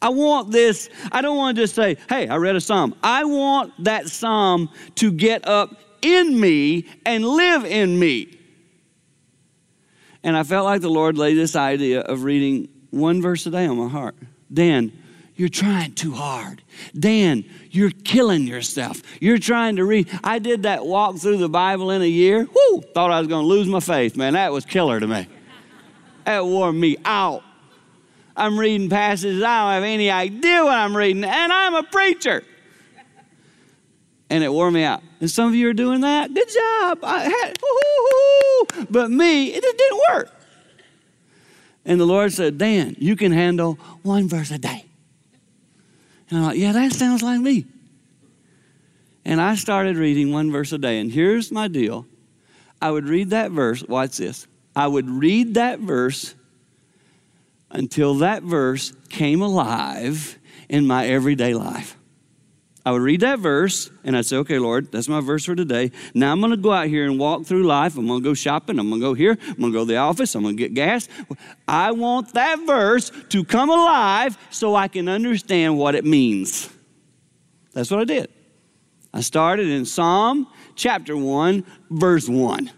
I 0.01 0.10
want 0.10 0.51
this, 0.51 0.89
I 1.12 1.22
don't 1.22 1.38
want 1.38 1.56
to 1.56 1.63
just 1.63 1.74
say, 1.74 1.98
hey, 2.10 2.27
I 2.27 2.36
read 2.36 2.56
a 2.56 2.62
psalm. 2.62 2.96
I 3.01 3.24
want 3.24 3.74
that 3.84 4.08
psalm 4.08 4.70
to 4.96 5.12
get 5.12 5.48
up 5.48 5.82
in 6.01 6.39
me 6.39 6.86
and 7.06 7.25
live 7.25 7.65
in 7.65 7.98
me. 7.98 8.38
And 10.24 10.38
I 10.38 10.44
felt 10.44 10.65
like 10.65 10.82
the 10.82 10.89
Lord 10.89 11.18
laid 11.18 11.36
this 11.36 11.56
idea 11.56 12.01
of 12.01 12.24
reading 12.24 12.70
one 12.92 13.22
verse 13.22 13.46
a 13.46 13.51
day 13.51 13.65
on 13.65 13.77
my 13.77 13.88
heart. 13.88 14.15
Dan, 14.51 14.92
you're 15.36 15.50
trying 15.50 15.94
too 15.94 16.13
hard. 16.13 16.62
Dan, 16.98 17.44
you're 17.70 17.92
killing 17.92 18.48
yourself. 18.48 19.01
You're 19.20 19.38
trying 19.38 19.75
to 19.75 19.86
read. 19.86 20.10
I 20.24 20.39
did 20.39 20.63
that 20.63 20.86
walk 20.86 21.18
through 21.18 21.38
the 21.38 21.50
Bible 21.50 21.92
in 21.92 22.01
a 22.01 22.08
year. 22.08 22.46
Whoo, 22.46 22.82
thought 22.82 23.12
I 23.12 23.20
was 23.20 23.27
going 23.27 23.44
to 23.44 23.48
lose 23.48 23.68
my 23.68 23.80
faith, 23.80 24.15
man. 24.15 24.34
That 24.34 24.51
was 24.51 24.65
killer 24.65 25.00
to 25.00 25.08
me. 25.08 25.27
That 26.25 26.46
wore 26.46 26.74
me 26.74 26.98
out. 27.05 27.44
I'm 28.38 28.60
reading 28.60 28.89
passages, 28.89 29.41
I 29.41 29.62
don't 29.62 29.74
have 29.75 29.84
any 29.84 30.12
idea 30.12 30.63
what 30.63 30.74
I'm 30.74 30.96
reading, 30.96 31.24
and 31.24 31.53
I'm 31.53 31.75
a 31.75 31.84
preacher. 31.84 32.44
And 34.29 34.44
it 34.44 34.51
wore 34.51 34.70
me 34.72 34.84
out. 34.84 35.01
And 35.22 35.32
some 35.32 35.48
of 35.48 35.55
you 35.55 35.70
are 35.70 35.74
doing 35.74 36.01
that. 36.01 36.34
Good 36.34 36.50
job. 36.50 37.03
Had, 37.03 37.58
but 38.89 39.10
me, 39.10 39.53
it 39.53 39.62
just 39.63 39.77
didn't 39.77 40.01
work. 40.10 40.32
And 41.86 42.01
the 42.01 42.05
Lord 42.05 42.34
said, 42.34 42.58
Dan, 42.58 42.96
you 43.00 43.15
can 43.15 43.32
handle 43.32 43.75
one 44.01 44.27
verse 44.27 44.51
a 44.51 44.58
day. 44.58 44.86
And 46.29 46.39
I'm 46.39 46.46
like, 46.46 46.58
yeah, 46.58 46.72
that 46.72 46.91
sounds 46.91 47.22
like 47.22 47.39
me. 47.39 47.65
And 49.24 49.39
I 49.39 49.55
started 49.55 49.96
reading 49.96 50.32
one 50.32 50.51
verse 50.51 50.72
a 50.72 50.77
day. 50.79 51.00
And 51.00 51.12
here's 51.12 51.51
my 51.51 51.67
deal 51.67 52.05
I 52.82 52.91
would 52.91 53.08
read 53.08 53.29
that 53.29 53.51
verse. 53.51 53.84
Watch 53.84 54.17
this. 54.17 54.48
I 54.75 54.88
would 54.88 55.10
read 55.10 55.53
that 55.55 55.79
verse 55.79 56.36
until 57.72 58.15
that 58.15 58.44
verse 58.44 58.94
came 59.10 59.41
alive 59.41 60.38
in 60.70 60.86
my 60.88 61.08
everyday 61.08 61.53
life. 61.53 61.98
I 62.88 62.91
would 62.91 63.01
read 63.01 63.22
that 63.22 63.39
verse 63.39 63.89
and 64.03 64.15
I'd 64.15 64.27
say, 64.27 64.38
okay, 64.38 64.60
Lord, 64.60 64.91
that's 64.91 65.08
my 65.08 65.20
verse 65.20 65.46
for 65.46 65.55
today. 65.55 65.91
Now 66.13 66.32
I'm 66.32 66.39
going 66.39 66.51
to 66.51 66.58
go 66.58 66.72
out 66.72 66.88
here 66.88 67.05
and 67.05 67.17
walk 67.17 67.46
through 67.46 67.63
life. 67.63 67.98
I'm 67.98 68.05
going 68.05 68.22
to 68.22 68.29
go 68.29 68.36
shopping. 68.36 68.77
I'm 68.77 68.89
going 68.89 69.01
to 69.01 69.08
go 69.08 69.13
here. 69.15 69.32
I'm 69.32 69.55
going 69.55 69.72
to 69.72 69.79
go 69.79 69.86
to 69.86 69.86
the 69.86 69.98
office. 69.98 70.36
I'm 70.36 70.44
going 70.44 70.55
to 70.55 70.62
get 70.62 70.75
gas. 70.75 71.08
I 71.67 71.91
want 71.94 72.34
that 72.34 72.60
verse 72.67 73.12
to 73.29 73.44
come 73.44 73.72
alive 73.72 74.38
so 74.51 74.75
I 74.75 74.88
can 74.88 75.10
understand 75.10 75.79
what 75.79 75.96
it 75.96 76.05
means. 76.05 76.70
That's 77.74 77.89
what 77.89 78.01
I 78.01 78.05
did. 78.05 78.29
I 79.12 79.22
started 79.22 79.67
in 79.67 79.86
Psalm 79.86 80.48
chapter 80.75 81.17
1, 81.17 81.65
verse 81.89 82.29
1. 82.29 82.70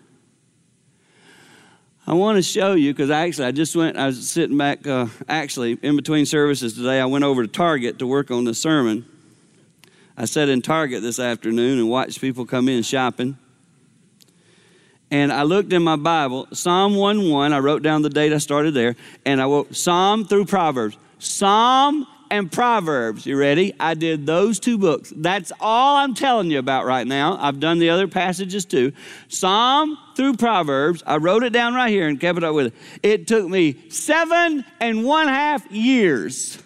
I 2.09 2.13
want 2.13 2.37
to 2.37 2.41
show 2.41 2.71
you 2.71 2.93
because 2.93 3.09
actually 3.09 3.47
I 3.47 3.51
just 3.51 3.75
went, 3.75 3.97
I 3.97 4.05
was 4.05 4.29
sitting 4.29 4.57
back, 4.57 4.87
uh, 4.87 5.07
actually, 5.27 5.77
in 5.81 5.97
between 5.97 6.25
services 6.25 6.73
today, 6.73 7.01
I 7.01 7.05
went 7.05 7.25
over 7.25 7.45
to 7.45 7.51
Target 7.51 7.99
to 7.99 8.07
work 8.07 8.31
on 8.31 8.45
the 8.45 8.53
sermon. 8.53 9.05
I 10.15 10.23
sat 10.23 10.47
in 10.47 10.61
Target 10.61 11.01
this 11.01 11.19
afternoon 11.19 11.79
and 11.79 11.89
watched 11.89 12.21
people 12.21 12.45
come 12.45 12.69
in 12.69 12.81
shopping. 12.83 13.37
And 15.11 15.33
I 15.33 15.43
looked 15.43 15.73
in 15.73 15.83
my 15.83 15.97
Bible, 15.97 16.47
Psalm 16.53 16.95
1 16.95 17.29
1, 17.29 17.51
I 17.51 17.59
wrote 17.59 17.83
down 17.83 18.03
the 18.03 18.09
date 18.09 18.31
I 18.31 18.37
started 18.37 18.73
there, 18.73 18.95
and 19.25 19.41
I 19.41 19.43
wrote 19.43 19.75
Psalm 19.75 20.23
through 20.23 20.45
Proverbs. 20.45 20.95
Psalm 21.19 22.07
and 22.29 22.51
Proverbs. 22.51 23.25
You 23.25 23.37
ready? 23.37 23.73
I 23.79 23.93
did 23.93 24.25
those 24.25 24.59
two 24.59 24.77
books. 24.77 25.13
That's 25.15 25.51
all 25.59 25.97
I'm 25.97 26.13
telling 26.13 26.51
you 26.51 26.59
about 26.59 26.85
right 26.85 27.05
now. 27.05 27.37
I've 27.39 27.59
done 27.59 27.79
the 27.79 27.89
other 27.89 28.07
passages 28.07 28.65
too. 28.65 28.93
Psalm 29.27 29.97
through 30.15 30.37
Proverbs. 30.37 31.03
I 31.05 31.17
wrote 31.17 31.43
it 31.43 31.51
down 31.51 31.73
right 31.73 31.89
here 31.89 32.07
and 32.07 32.19
kept 32.19 32.37
it 32.37 32.43
up 32.43 32.55
with 32.55 32.67
it. 32.67 32.73
It 33.03 33.27
took 33.27 33.47
me 33.47 33.89
seven 33.89 34.65
and 34.79 35.03
one 35.03 35.27
half 35.27 35.69
years 35.71 36.61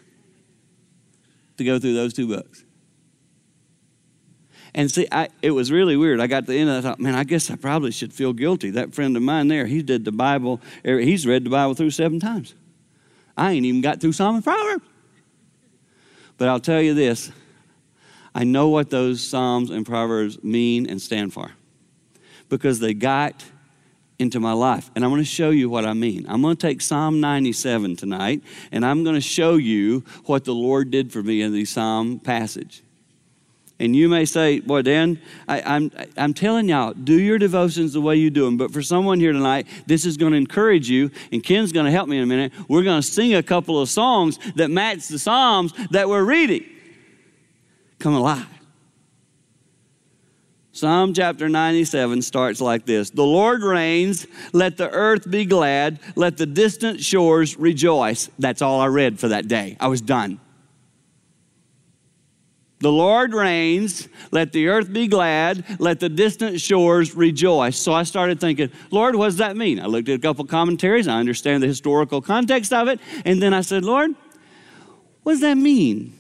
to 1.58 1.64
go 1.64 1.80
through 1.80 1.94
those 1.94 2.14
two 2.14 2.28
books. 2.28 2.64
And 4.74 4.90
see, 4.90 5.08
I, 5.12 5.30
it 5.42 5.52
was 5.52 5.72
really 5.72 5.98
weird. 5.98 6.22
I 6.22 6.28
got 6.28 6.46
to 6.46 6.52
the 6.52 6.58
end 6.58 6.70
and 6.70 6.78
I 6.78 6.82
thought, 6.82 7.00
man, 7.00 7.16
I 7.16 7.24
guess 7.26 7.52
I 7.52 7.56
probably 7.56 7.92
should 7.92 8.14
feel 8.14 8.32
guilty. 8.32 8.70
That 8.70 8.94
friend 8.94 9.18
of 9.18 9.24
mine 9.24 9.50
there, 9.50 9.66
he 9.66 9.82
did 9.82 10.06
the 10.06 10.12
Bible, 10.12 10.62
er, 10.86 11.00
he's 11.00 11.28
read 11.28 11.44
the 11.44 11.50
Bible 11.50 11.74
through 11.74 11.92
seven 11.92 12.20
times. 12.20 12.56
I 13.38 13.52
ain't 13.52 13.66
even 13.66 13.82
got 13.82 14.00
through 14.00 14.14
Psalm 14.14 14.36
and 14.36 14.44
Proverbs. 14.44 14.86
But 16.42 16.50
I'll 16.50 16.60
tell 16.60 16.82
you 16.82 16.96
this 16.96 17.32
I 18.34 18.46
know 18.46 18.70
what 18.70 18.90
those 18.90 19.22
Psalms 19.22 19.70
and 19.70 19.86
Proverbs 19.86 20.44
mean 20.44 20.90
and 20.90 21.00
stand 21.00 21.36
for 21.36 21.52
because 22.50 22.80
they 22.80 22.96
got 22.96 23.46
into 24.18 24.40
my 24.40 24.54
life. 24.54 24.90
And 24.96 25.06
I'm 25.06 25.12
going 25.12 25.22
to 25.22 25.24
show 25.24 25.52
you 25.52 25.70
what 25.70 25.86
I 25.86 25.94
mean. 25.94 26.26
I'm 26.28 26.42
going 26.42 26.58
to 26.58 26.68
take 26.68 26.82
Psalm 26.82 27.20
97 27.20 27.96
tonight 27.96 28.42
and 28.72 28.84
I'm 28.84 29.04
going 29.04 29.14
to 29.14 29.22
show 29.22 29.54
you 29.54 30.04
what 30.26 30.44
the 30.44 30.56
Lord 30.56 30.90
did 30.90 31.12
for 31.14 31.22
me 31.22 31.44
in 31.44 31.54
the 31.54 31.64
Psalm 31.64 32.20
passage. 32.20 32.82
And 33.82 33.96
you 33.96 34.08
may 34.08 34.26
say, 34.26 34.60
Boy, 34.60 34.84
Dan, 34.84 35.20
I, 35.48 35.62
I'm, 35.62 35.92
I'm 36.16 36.34
telling 36.36 36.70
y'all, 36.70 36.94
do 36.94 37.20
your 37.20 37.40
devotions 37.40 37.94
the 37.94 38.02
way 38.02 38.16
you 38.16 38.30
do 38.30 38.46
them. 38.46 38.56
But 38.56 38.72
for 38.72 38.84
someone 38.84 39.20
here 39.20 39.34
tonight, 39.34 39.68
this 39.88 40.06
is 40.06 40.18
going 40.18 40.34
to 40.34 40.38
encourage 40.38 40.88
you, 40.88 41.10
and 41.32 41.44
Ken's 41.44 41.72
going 41.72 41.88
to 41.88 41.92
help 41.92 42.08
me 42.08 42.18
in 42.18 42.24
a 42.24 42.28
minute. 42.28 42.54
We're 42.70 42.84
going 42.84 43.02
to 43.02 43.08
sing 43.08 43.34
a 43.34 43.42
couple 43.42 43.82
of 43.82 43.90
songs 43.90 44.38
that 44.56 44.70
match 44.70 45.08
the 45.08 45.18
Psalms 45.18 45.74
that 45.90 46.08
we're 46.08 46.24
reading. 46.24 46.64
Come 47.98 48.14
alive. 48.14 48.48
Psalm 50.74 51.14
chapter 51.14 51.50
97 51.50 52.22
starts 52.22 52.62
like 52.62 52.86
this 52.86 53.10
The 53.10 53.24
Lord 53.24 53.64
reigns, 53.64 54.28
let 54.54 54.78
the 54.78 54.90
earth 54.92 55.30
be 55.30 55.46
glad, 55.46 56.00
let 56.16 56.38
the 56.38 56.46
distant 56.46 57.02
shores 57.02 57.58
rejoice. 57.58 58.30
That's 58.38 58.62
all 58.62 58.80
I 58.80 58.88
read 58.88 59.20
for 59.20 59.30
that 59.30 59.48
day. 59.48 59.76
I 59.80 59.88
was 59.88 60.02
done. 60.02 60.40
The 62.82 62.92
Lord 62.92 63.34
reigns. 63.34 64.10
Let 64.32 64.52
the 64.52 64.68
earth 64.68 64.92
be 64.92 65.08
glad. 65.08 65.80
Let 65.80 66.00
the 66.00 66.10
distant 66.10 66.60
shores 66.60 67.16
rejoice. 67.16 67.78
So 67.78 67.94
I 67.94 68.04
started 68.04 68.40
thinking, 68.42 68.72
Lord, 68.90 69.16
what 69.16 69.26
does 69.26 69.38
that 69.38 69.56
mean? 69.56 69.80
I 69.80 69.86
looked 69.86 70.10
at 70.10 70.16
a 70.16 70.20
couple 70.20 70.46
commentaries. 70.46 71.08
I 71.08 71.20
understand 71.20 71.62
the 71.62 71.68
historical 71.68 72.22
context 72.22 72.74
of 72.74 72.88
it. 72.88 73.00
And 73.24 73.42
then 73.42 73.54
I 73.54 73.62
said, 73.62 73.86
Lord, 73.86 74.16
what 75.24 75.34
does 75.34 75.42
that 75.42 75.58
mean? 75.58 76.18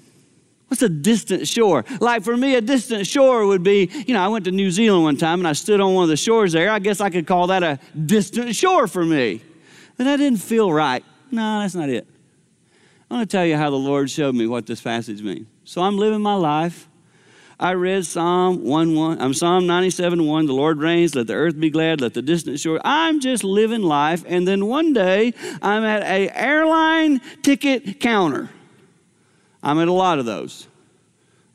What's 0.67 0.83
a 0.83 0.89
distant 0.89 1.47
shore? 1.47 1.83
Like 1.99 2.23
for 2.23 2.37
me, 2.37 2.55
a 2.55 2.61
distant 2.61 3.05
shore 3.05 3.45
would 3.45 3.63
be, 3.63 3.89
you 4.07 4.13
know, 4.13 4.23
I 4.23 4.27
went 4.27 4.45
to 4.45 4.51
New 4.51 4.71
Zealand 4.71 5.03
one 5.03 5.17
time 5.17 5.39
and 5.39 5.47
I 5.47 5.53
stood 5.53 5.81
on 5.81 5.95
one 5.95 6.03
of 6.03 6.09
the 6.09 6.15
shores 6.15 6.53
there. 6.53 6.71
I 6.71 6.79
guess 6.79 7.01
I 7.01 7.09
could 7.09 7.27
call 7.27 7.47
that 7.47 7.63
a 7.63 7.79
distant 8.05 8.55
shore 8.55 8.87
for 8.87 9.03
me. 9.03 9.41
But 9.97 10.05
that 10.05 10.17
didn't 10.17 10.39
feel 10.39 10.71
right. 10.71 11.03
No, 11.31 11.59
that's 11.59 11.75
not 11.75 11.89
it. 11.89 12.07
I 13.09 13.15
want 13.15 13.29
to 13.29 13.35
tell 13.35 13.45
you 13.45 13.57
how 13.57 13.69
the 13.69 13.77
Lord 13.77 14.09
showed 14.09 14.35
me 14.35 14.47
what 14.47 14.65
this 14.65 14.79
passage 14.79 15.21
means. 15.21 15.47
So 15.63 15.81
I'm 15.81 15.97
living 15.97 16.21
my 16.21 16.35
life. 16.35 16.87
I 17.59 17.73
read 17.73 18.07
Psalm 18.07 18.63
1 18.63 18.95
1. 18.95 19.21
I'm 19.21 19.35
Psalm 19.35 19.67
97 19.67 20.25
1. 20.25 20.45
The 20.47 20.53
Lord 20.53 20.79
reigns, 20.79 21.13
let 21.13 21.27
the 21.27 21.35
earth 21.35 21.59
be 21.59 21.69
glad, 21.69 22.01
let 22.01 22.15
the 22.15 22.21
distant 22.23 22.59
shore. 22.59 22.81
I'm 22.83 23.19
just 23.19 23.43
living 23.43 23.83
life. 23.83 24.23
And 24.27 24.47
then 24.47 24.65
one 24.65 24.93
day 24.93 25.33
I'm 25.61 25.83
at 25.83 26.01
a 26.01 26.35
airline 26.35 27.21
ticket 27.43 27.99
counter. 27.99 28.49
I'm 29.61 29.77
at 29.77 29.87
a 29.87 29.93
lot 29.93 30.17
of 30.17 30.25
those. 30.25 30.67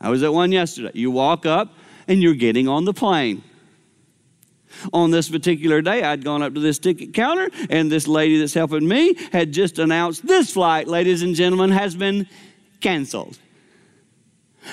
I 0.00 0.10
was 0.10 0.22
at 0.22 0.32
one 0.32 0.52
yesterday. 0.52 0.92
You 0.94 1.10
walk 1.10 1.44
up 1.44 1.75
and 2.06 2.22
you're 2.22 2.34
getting 2.34 2.68
on 2.68 2.84
the 2.84 2.94
plane. 2.94 3.42
On 4.92 5.10
this 5.10 5.28
particular 5.28 5.82
day, 5.82 6.02
I'd 6.02 6.22
gone 6.22 6.42
up 6.42 6.54
to 6.54 6.60
this 6.60 6.78
ticket 6.78 7.14
counter, 7.14 7.48
and 7.70 7.90
this 7.90 8.06
lady 8.06 8.38
that's 8.38 8.52
helping 8.52 8.86
me 8.86 9.14
had 9.32 9.50
just 9.50 9.78
announced 9.78 10.26
this 10.26 10.52
flight, 10.52 10.86
ladies 10.86 11.22
and 11.22 11.34
gentlemen, 11.34 11.70
has 11.70 11.94
been 11.96 12.28
canceled. 12.80 13.38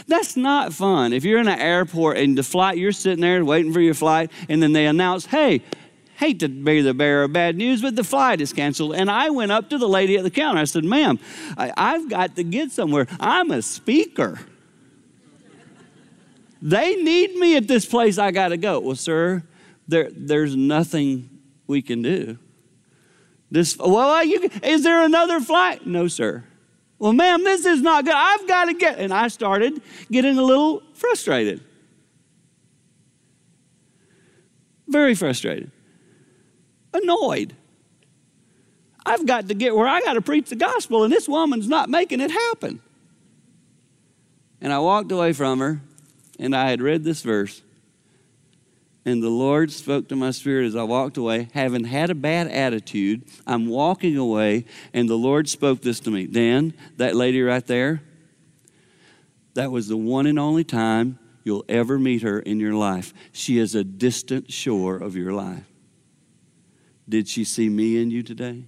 That's 0.08 0.36
not 0.36 0.74
fun. 0.74 1.14
If 1.14 1.24
you're 1.24 1.40
in 1.40 1.48
an 1.48 1.60
airport 1.60 2.18
and 2.18 2.38
the 2.38 2.44
flight, 2.44 2.78
you're 2.78 2.92
sitting 2.92 3.22
there 3.22 3.44
waiting 3.44 3.74
for 3.74 3.82
your 3.82 3.94
flight, 3.94 4.32
and 4.50 4.62
then 4.62 4.74
they 4.74 4.86
announce, 4.86 5.26
hey, 5.26 5.62
hate 6.16 6.40
to 6.40 6.48
be 6.48 6.82
the 6.82 6.94
bearer 6.94 7.24
of 7.24 7.34
bad 7.34 7.56
news, 7.56 7.82
but 7.82 7.96
the 7.96 8.04
flight 8.04 8.42
is 8.42 8.54
canceled. 8.54 8.96
And 8.96 9.10
I 9.10 9.30
went 9.30 9.52
up 9.52 9.70
to 9.70 9.78
the 9.78 9.88
lady 9.88 10.18
at 10.18 10.24
the 10.24 10.32
counter. 10.32 10.62
I 10.62 10.66
said, 10.66 10.84
ma'am, 10.84 11.20
I, 11.58 11.74
have 11.76 12.10
got 12.10 12.36
to 12.36 12.44
get 12.44 12.72
somewhere. 12.72 13.08
I'm 13.20 13.52
a 13.52 13.62
speaker. 13.62 14.40
they 16.62 16.96
need 16.96 17.36
me 17.36 17.58
at 17.58 17.68
this 17.68 17.86
place. 17.86 18.18
I 18.18 18.32
got 18.32 18.50
to 18.50 18.58
go. 18.58 18.80
Well, 18.80 18.96
sir, 18.96 19.44
there, 19.88 20.10
there's 20.12 20.56
nothing 20.56 21.30
we 21.68 21.82
can 21.82 22.02
do. 22.02 22.38
This, 23.52 23.78
well, 23.78 24.24
you, 24.24 24.50
is 24.64 24.84
there 24.84 25.04
another 25.04 25.40
flight? 25.40 25.86
No, 25.86 26.08
sir. 26.08 26.44
Well, 27.04 27.12
ma'am, 27.12 27.44
this 27.44 27.66
is 27.66 27.82
not 27.82 28.06
good. 28.06 28.14
I've 28.16 28.48
got 28.48 28.66
to 28.66 28.74
get. 28.74 28.98
And 28.98 29.14
I 29.14 29.28
started 29.28 29.82
getting 30.10 30.38
a 30.38 30.42
little 30.42 30.82
frustrated. 30.94 31.60
Very 34.88 35.14
frustrated. 35.14 35.70
Annoyed. 36.94 37.58
I've 39.06 39.26
got 39.26 39.50
to 39.50 39.54
get 39.54 39.76
where 39.76 39.86
I 39.86 40.00
got 40.00 40.14
to 40.14 40.22
preach 40.22 40.50
the 40.50 40.56
gospel, 40.56 41.04
and 41.04 41.12
this 41.12 41.28
woman's 41.28 41.68
not 41.68 41.90
making 41.90 42.22
it 42.22 42.32
happen. 42.32 42.82
And 44.62 44.72
I 44.72 44.80
walked 44.80 45.12
away 45.12 45.34
from 45.34 45.60
her, 45.60 45.82
and 46.40 46.56
I 46.56 46.70
had 46.70 46.82
read 46.82 47.04
this 47.04 47.22
verse. 47.22 47.63
And 49.06 49.22
the 49.22 49.30
Lord 49.30 49.72
spoke 49.72 50.08
to 50.10 50.16
my 50.16 50.32
spirit 50.32 50.66
as 50.66 50.76
I 50.76 50.84
walked 50.84 51.18
away, 51.18 51.50
having 51.54 51.84
had 51.84 52.10
a 52.10 52.16
bad 52.16 52.48
attitude. 52.48 53.24
I'm 53.46 53.68
walking 53.68 54.16
away, 54.16 54.66
and 54.94 55.10
the 55.10 55.18
Lord 55.18 55.50
spoke 55.50 55.82
this 55.82 56.00
to 56.02 56.12
me 56.12 56.26
Dan, 56.26 56.74
that 56.98 57.16
lady 57.16 57.42
right 57.42 57.66
there, 57.66 58.02
that 59.56 59.72
was 59.72 59.88
the 59.88 59.98
one 59.98 60.26
and 60.26 60.40
only 60.40 60.64
time 60.64 61.20
you'll 61.44 61.66
ever 61.68 62.00
meet 62.00 62.22
her 62.22 62.40
in 62.40 62.60
your 62.60 62.74
life. 62.74 63.14
She 63.32 63.60
is 63.60 63.76
a 63.76 63.84
distant 63.84 64.52
shore 64.52 64.96
of 64.96 65.16
your 65.16 65.34
life. 65.34 65.66
Did 67.08 67.28
she 67.28 67.44
see 67.44 67.68
me 67.70 68.02
in 68.02 68.10
you 68.10 68.24
today? 68.24 68.64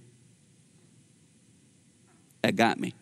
That 2.42 2.56
got 2.56 2.78
me. 2.78 2.94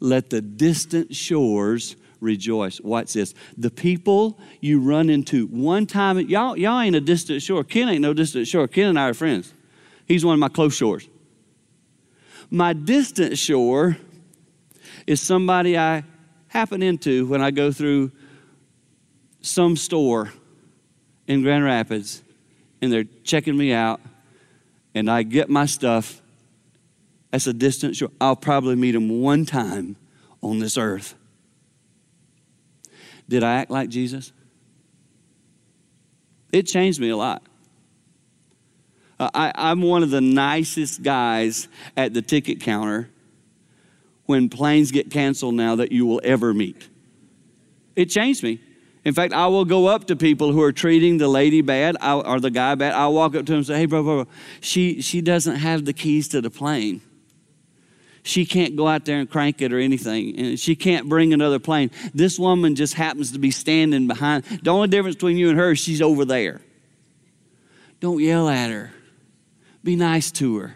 Let 0.00 0.30
the 0.30 0.42
distant 0.42 1.14
shores 1.14 1.96
rejoice. 2.20 2.80
Watch 2.80 3.12
this. 3.12 3.34
The 3.56 3.70
people 3.70 4.38
you 4.60 4.80
run 4.80 5.10
into 5.10 5.46
one 5.46 5.86
time, 5.86 6.18
y'all, 6.20 6.56
y'all 6.56 6.80
ain't 6.80 6.96
a 6.96 7.00
distant 7.00 7.42
shore. 7.42 7.64
Ken 7.64 7.88
ain't 7.88 8.02
no 8.02 8.12
distant 8.12 8.46
shore. 8.46 8.68
Ken 8.68 8.88
and 8.88 8.98
I 8.98 9.08
are 9.08 9.14
friends. 9.14 9.52
He's 10.06 10.24
one 10.24 10.34
of 10.34 10.40
my 10.40 10.48
close 10.48 10.74
shores. 10.74 11.08
My 12.50 12.72
distant 12.72 13.36
shore 13.36 13.96
is 15.06 15.20
somebody 15.20 15.76
I 15.76 16.04
happen 16.48 16.82
into 16.82 17.26
when 17.26 17.42
I 17.42 17.50
go 17.50 17.70
through 17.72 18.10
some 19.40 19.76
store 19.76 20.32
in 21.26 21.42
Grand 21.42 21.64
Rapids 21.64 22.22
and 22.80 22.92
they're 22.92 23.04
checking 23.22 23.56
me 23.56 23.72
out 23.72 24.00
and 24.94 25.10
I 25.10 25.22
get 25.22 25.50
my 25.50 25.66
stuff. 25.66 26.22
That's 27.30 27.46
a 27.46 27.52
distant 27.52 27.96
shore. 27.96 28.10
I'll 28.20 28.36
probably 28.36 28.76
meet 28.76 28.92
them 28.92 29.20
one 29.20 29.44
time 29.44 29.96
on 30.42 30.58
this 30.58 30.78
earth. 30.78 31.14
Did 33.28 33.42
I 33.42 33.56
act 33.56 33.70
like 33.70 33.88
Jesus? 33.88 34.32
It 36.52 36.62
changed 36.62 37.00
me 37.00 37.10
a 37.10 37.16
lot. 37.16 37.42
Uh, 39.20 39.30
I, 39.34 39.70
am 39.70 39.82
one 39.82 40.02
of 40.02 40.10
the 40.10 40.20
nicest 40.20 41.02
guys 41.02 41.68
at 41.96 42.14
the 42.14 42.22
ticket 42.22 42.60
counter 42.60 43.10
when 44.26 44.48
planes 44.48 44.92
get 44.92 45.10
canceled 45.10 45.54
now 45.54 45.76
that 45.76 45.90
you 45.90 46.06
will 46.06 46.20
ever 46.22 46.54
meet. 46.54 46.88
It 47.96 48.06
changed 48.06 48.42
me. 48.42 48.60
In 49.04 49.14
fact, 49.14 49.32
I 49.32 49.46
will 49.46 49.64
go 49.64 49.86
up 49.86 50.06
to 50.06 50.16
people 50.16 50.52
who 50.52 50.62
are 50.62 50.72
treating 50.72 51.18
the 51.18 51.28
lady 51.28 51.62
bad 51.62 51.96
or 52.02 52.38
the 52.38 52.50
guy 52.50 52.74
bad. 52.74 52.92
I'll 52.92 53.14
walk 53.14 53.34
up 53.34 53.46
to 53.46 53.52
them 53.52 53.58
and 53.58 53.66
say, 53.66 53.78
hey, 53.78 53.86
bro, 53.86 54.02
bro, 54.02 54.24
bro, 54.24 54.32
she, 54.60 55.00
she 55.00 55.20
doesn't 55.20 55.56
have 55.56 55.84
the 55.84 55.92
keys 55.92 56.28
to 56.28 56.40
the 56.40 56.50
plane. 56.50 57.00
She 58.28 58.44
can't 58.44 58.76
go 58.76 58.86
out 58.86 59.06
there 59.06 59.18
and 59.18 59.30
crank 59.30 59.62
it 59.62 59.72
or 59.72 59.78
anything. 59.78 60.38
And 60.38 60.60
she 60.60 60.76
can't 60.76 61.08
bring 61.08 61.32
another 61.32 61.58
plane. 61.58 61.90
This 62.12 62.38
woman 62.38 62.74
just 62.74 62.92
happens 62.92 63.32
to 63.32 63.38
be 63.38 63.50
standing 63.50 64.06
behind. 64.06 64.44
The 64.44 64.70
only 64.70 64.88
difference 64.88 65.16
between 65.16 65.38
you 65.38 65.48
and 65.48 65.58
her 65.58 65.70
is 65.70 65.78
she's 65.78 66.02
over 66.02 66.26
there. 66.26 66.60
Don't 68.00 68.22
yell 68.22 68.50
at 68.50 68.68
her. 68.68 68.92
Be 69.82 69.96
nice 69.96 70.30
to 70.32 70.58
her. 70.58 70.74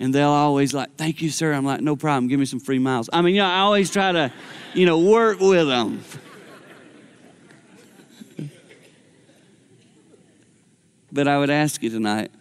And 0.00 0.12
they'll 0.12 0.30
always 0.30 0.74
like, 0.74 0.96
thank 0.96 1.22
you, 1.22 1.30
sir. 1.30 1.52
I'm 1.52 1.64
like, 1.64 1.80
no 1.80 1.94
problem. 1.94 2.26
Give 2.26 2.40
me 2.40 2.46
some 2.46 2.58
free 2.58 2.80
miles. 2.80 3.08
I 3.12 3.22
mean, 3.22 3.36
you 3.36 3.40
know, 3.40 3.46
I 3.46 3.60
always 3.60 3.88
try 3.88 4.10
to, 4.10 4.32
you 4.74 4.84
know, 4.84 4.98
work 4.98 5.38
with 5.38 5.68
them. 5.68 6.02
but 11.12 11.28
I 11.28 11.38
would 11.38 11.50
ask 11.50 11.80
you 11.84 11.90
tonight, 11.90 12.32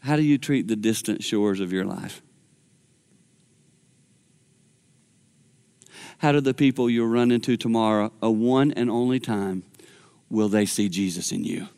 how 0.00 0.16
do 0.16 0.22
you 0.22 0.38
treat 0.38 0.68
the 0.68 0.76
distant 0.76 1.22
shores 1.22 1.60
of 1.60 1.72
your 1.72 1.84
life? 1.84 2.22
How 6.18 6.32
do 6.32 6.40
the 6.40 6.54
people 6.54 6.90
you'll 6.90 7.06
run 7.06 7.30
into 7.30 7.56
tomorrow, 7.56 8.12
a 8.20 8.30
one 8.30 8.72
and 8.72 8.90
only 8.90 9.20
time, 9.20 9.62
will 10.28 10.48
they 10.48 10.66
see 10.66 10.88
Jesus 10.88 11.32
in 11.32 11.44
you? 11.44 11.68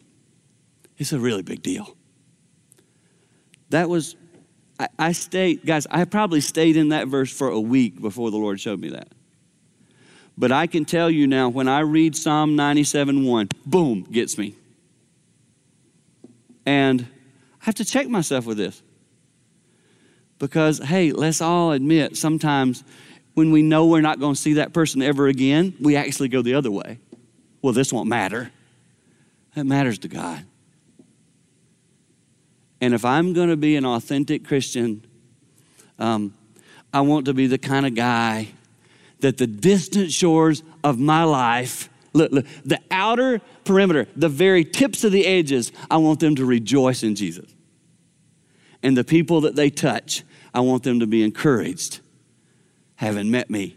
It's 0.98 1.12
a 1.12 1.18
really 1.18 1.42
big 1.42 1.62
deal. 1.62 1.96
That 3.70 3.88
was, 3.88 4.16
I, 4.78 4.88
I 4.98 5.12
stayed, 5.12 5.64
guys, 5.64 5.86
I 5.90 6.04
probably 6.04 6.40
stayed 6.40 6.76
in 6.76 6.90
that 6.90 7.08
verse 7.08 7.32
for 7.32 7.48
a 7.48 7.60
week 7.60 8.00
before 8.00 8.30
the 8.30 8.36
Lord 8.36 8.60
showed 8.60 8.80
me 8.80 8.90
that. 8.90 9.08
But 10.36 10.50
I 10.50 10.66
can 10.66 10.84
tell 10.84 11.10
you 11.10 11.26
now, 11.26 11.48
when 11.48 11.68
I 11.68 11.80
read 11.80 12.16
Psalm 12.16 12.56
97 12.56 13.24
1, 13.24 13.48
boom, 13.66 14.02
gets 14.10 14.38
me. 14.38 14.56
And 16.64 17.06
I 17.62 17.66
have 17.66 17.76
to 17.76 17.84
check 17.84 18.08
myself 18.08 18.44
with 18.44 18.56
this. 18.56 18.82
Because, 20.40 20.78
hey, 20.78 21.12
let's 21.12 21.40
all 21.40 21.70
admit 21.70 22.16
sometimes 22.16 22.82
when 23.34 23.52
we 23.52 23.62
know 23.62 23.86
we're 23.86 24.00
not 24.00 24.18
going 24.18 24.34
to 24.34 24.40
see 24.40 24.54
that 24.54 24.72
person 24.72 25.00
ever 25.00 25.28
again, 25.28 25.74
we 25.80 25.94
actually 25.94 26.28
go 26.28 26.42
the 26.42 26.54
other 26.54 26.72
way. 26.72 26.98
Well, 27.62 27.72
this 27.72 27.92
won't 27.92 28.08
matter. 28.08 28.50
That 29.54 29.64
matters 29.64 30.00
to 30.00 30.08
God. 30.08 30.44
And 32.80 32.94
if 32.94 33.04
I'm 33.04 33.32
going 33.32 33.50
to 33.50 33.56
be 33.56 33.76
an 33.76 33.86
authentic 33.86 34.44
Christian, 34.44 35.06
um, 36.00 36.34
I 36.92 37.02
want 37.02 37.26
to 37.26 37.34
be 37.34 37.46
the 37.46 37.58
kind 37.58 37.86
of 37.86 37.94
guy 37.94 38.48
that 39.20 39.38
the 39.38 39.46
distant 39.46 40.10
shores 40.10 40.64
of 40.82 40.98
my 40.98 41.22
life, 41.22 41.88
look, 42.12 42.32
look, 42.32 42.46
the 42.64 42.80
outer 42.90 43.40
perimeter, 43.64 44.08
the 44.16 44.28
very 44.28 44.64
tips 44.64 45.04
of 45.04 45.12
the 45.12 45.24
edges, 45.24 45.70
I 45.88 45.98
want 45.98 46.18
them 46.18 46.34
to 46.34 46.44
rejoice 46.44 47.04
in 47.04 47.14
Jesus 47.14 47.51
and 48.82 48.96
the 48.96 49.04
people 49.04 49.42
that 49.42 49.56
they 49.56 49.70
touch, 49.70 50.24
I 50.52 50.60
want 50.60 50.82
them 50.82 51.00
to 51.00 51.06
be 51.06 51.22
encouraged 51.22 52.00
having 52.96 53.30
met 53.30 53.50
me. 53.50 53.76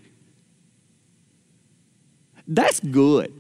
That's 2.48 2.80
good. 2.80 3.34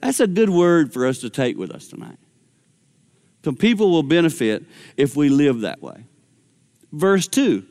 That's 0.00 0.20
a 0.20 0.26
good 0.26 0.50
word 0.50 0.92
for 0.92 1.06
us 1.06 1.18
to 1.18 1.30
take 1.30 1.56
with 1.56 1.70
us 1.70 1.88
tonight. 1.88 2.18
Some 3.44 3.56
people 3.56 3.90
will 3.90 4.02
benefit 4.02 4.64
if 4.96 5.16
we 5.16 5.28
live 5.28 5.60
that 5.62 5.82
way. 5.82 6.04
Verse 6.92 7.26
2. 7.28 7.66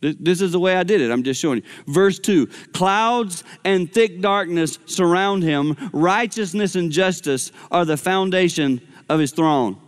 This 0.00 0.40
is 0.40 0.52
the 0.52 0.60
way 0.60 0.76
I 0.76 0.82
did 0.82 1.00
it. 1.00 1.10
I'm 1.10 1.22
just 1.22 1.40
showing 1.40 1.58
you. 1.58 1.92
Verse 1.92 2.18
2 2.18 2.46
Clouds 2.72 3.42
and 3.64 3.92
thick 3.92 4.20
darkness 4.20 4.78
surround 4.86 5.42
him, 5.42 5.74
righteousness 5.92 6.76
and 6.76 6.92
justice 6.92 7.50
are 7.70 7.84
the 7.84 7.96
foundation 7.96 8.80
of 9.08 9.18
his 9.18 9.32
throne. 9.32 9.78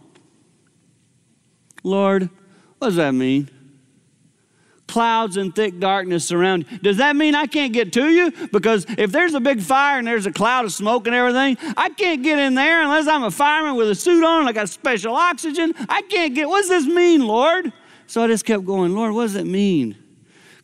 Lord, 1.83 2.29
what 2.79 2.89
does 2.89 2.97
that 2.97 3.13
mean? 3.13 3.51
Clouds 4.87 5.37
and 5.37 5.55
thick 5.55 5.79
darkness 5.79 6.25
surround 6.25 6.65
you. 6.71 6.79
Does 6.79 6.97
that 6.97 7.15
mean 7.15 7.35
I 7.35 7.47
can't 7.47 7.75
get 7.75 7.93
to 7.93 8.09
you? 8.09 8.33
Because 8.53 8.87
if 8.97 9.13
there's 9.13 9.35
a 9.35 9.41
big 9.41 9.61
fire 9.61 9.99
and 9.99 10.07
there's 10.07 10.25
a 10.25 10.33
cloud 10.33 10.65
of 10.65 10.73
smoke 10.73 11.07
and 11.07 11.15
everything, 11.15 11.59
I 11.77 11.91
can't 11.91 12.23
get 12.23 12.39
in 12.39 12.55
there 12.55 12.83
unless 12.83 13.07
I'm 13.07 13.23
a 13.23 13.31
fireman 13.31 13.77
with 13.77 13.91
a 13.91 13.95
suit 13.95 14.25
on 14.25 14.41
and 14.41 14.49
I 14.49 14.53
got 14.53 14.71
special 14.71 15.15
oxygen. 15.15 15.75
I 15.89 16.03
can't 16.03 16.35
get, 16.35 16.49
what 16.49 16.61
does 16.61 16.71
this 16.71 16.87
mean, 16.87 17.27
Lord? 17.27 17.71
So 18.07 18.25
I 18.25 18.29
just 18.29 18.47
kept 18.47 18.65
going, 18.65 18.95
Lord, 18.95 19.13
what 19.13 19.25
does 19.25 19.35
it 19.35 19.47
mean? 19.47 19.95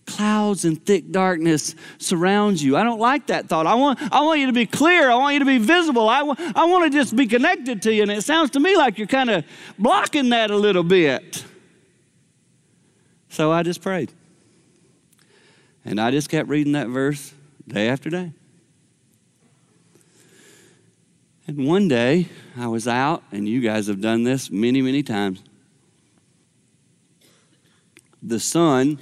Clouds 0.07 0.65
and 0.65 0.85
thick 0.85 1.11
darkness 1.11 1.75
surround 1.99 2.61
you. 2.61 2.77
I 2.77 2.85
don't 2.85 3.01
like 3.01 3.29
that 3.29 3.49
thought. 3.49 3.67
I 3.67 3.75
want, 3.75 3.99
I 4.13 4.21
want 4.23 4.41
you 4.41 4.47
to 4.47 4.53
be 4.53 4.67
clear. 4.67 5.11
I 5.11 5.15
want 5.15 5.35
you 5.35 5.39
to 5.41 5.45
be 5.45 5.59
visible. 5.59 6.09
I, 6.09 6.21
w- 6.21 6.53
I 6.55 6.65
want 6.67 6.85
to 6.85 6.99
just 6.99 7.17
be 7.17 7.27
connected 7.27 7.83
to 7.83 7.95
you. 7.95 8.03
And 8.03 8.11
it 8.11 8.23
sounds 8.23 8.51
to 8.51 8.61
me 8.61 8.77
like 8.77 8.99
you're 8.99 9.07
kind 9.07 9.31
of 9.31 9.45
blocking 9.79 10.31
that 10.31 10.51
a 10.51 10.57
little 10.57 10.83
bit. 10.83 11.45
So 13.29 13.51
I 13.51 13.63
just 13.63 13.83
prayed. 13.83 14.13
And 15.85 16.01
I 16.01 16.11
just 16.11 16.29
kept 16.29 16.49
reading 16.49 16.73
that 16.73 16.89
verse 16.89 17.33
day 17.67 17.89
after 17.89 18.11
day. 18.11 18.33
And 21.47 21.67
one 21.67 21.89
day 21.89 22.29
I 22.57 22.69
was 22.69 22.89
out, 22.89 23.23
and 23.31 23.47
you 23.47 23.61
guys 23.61 23.87
have 23.89 24.01
done 24.01 24.23
this 24.23 24.51
many, 24.51 24.81
many 24.81 25.03
times. 25.03 25.43
The 28.23 28.41
sun 28.41 28.99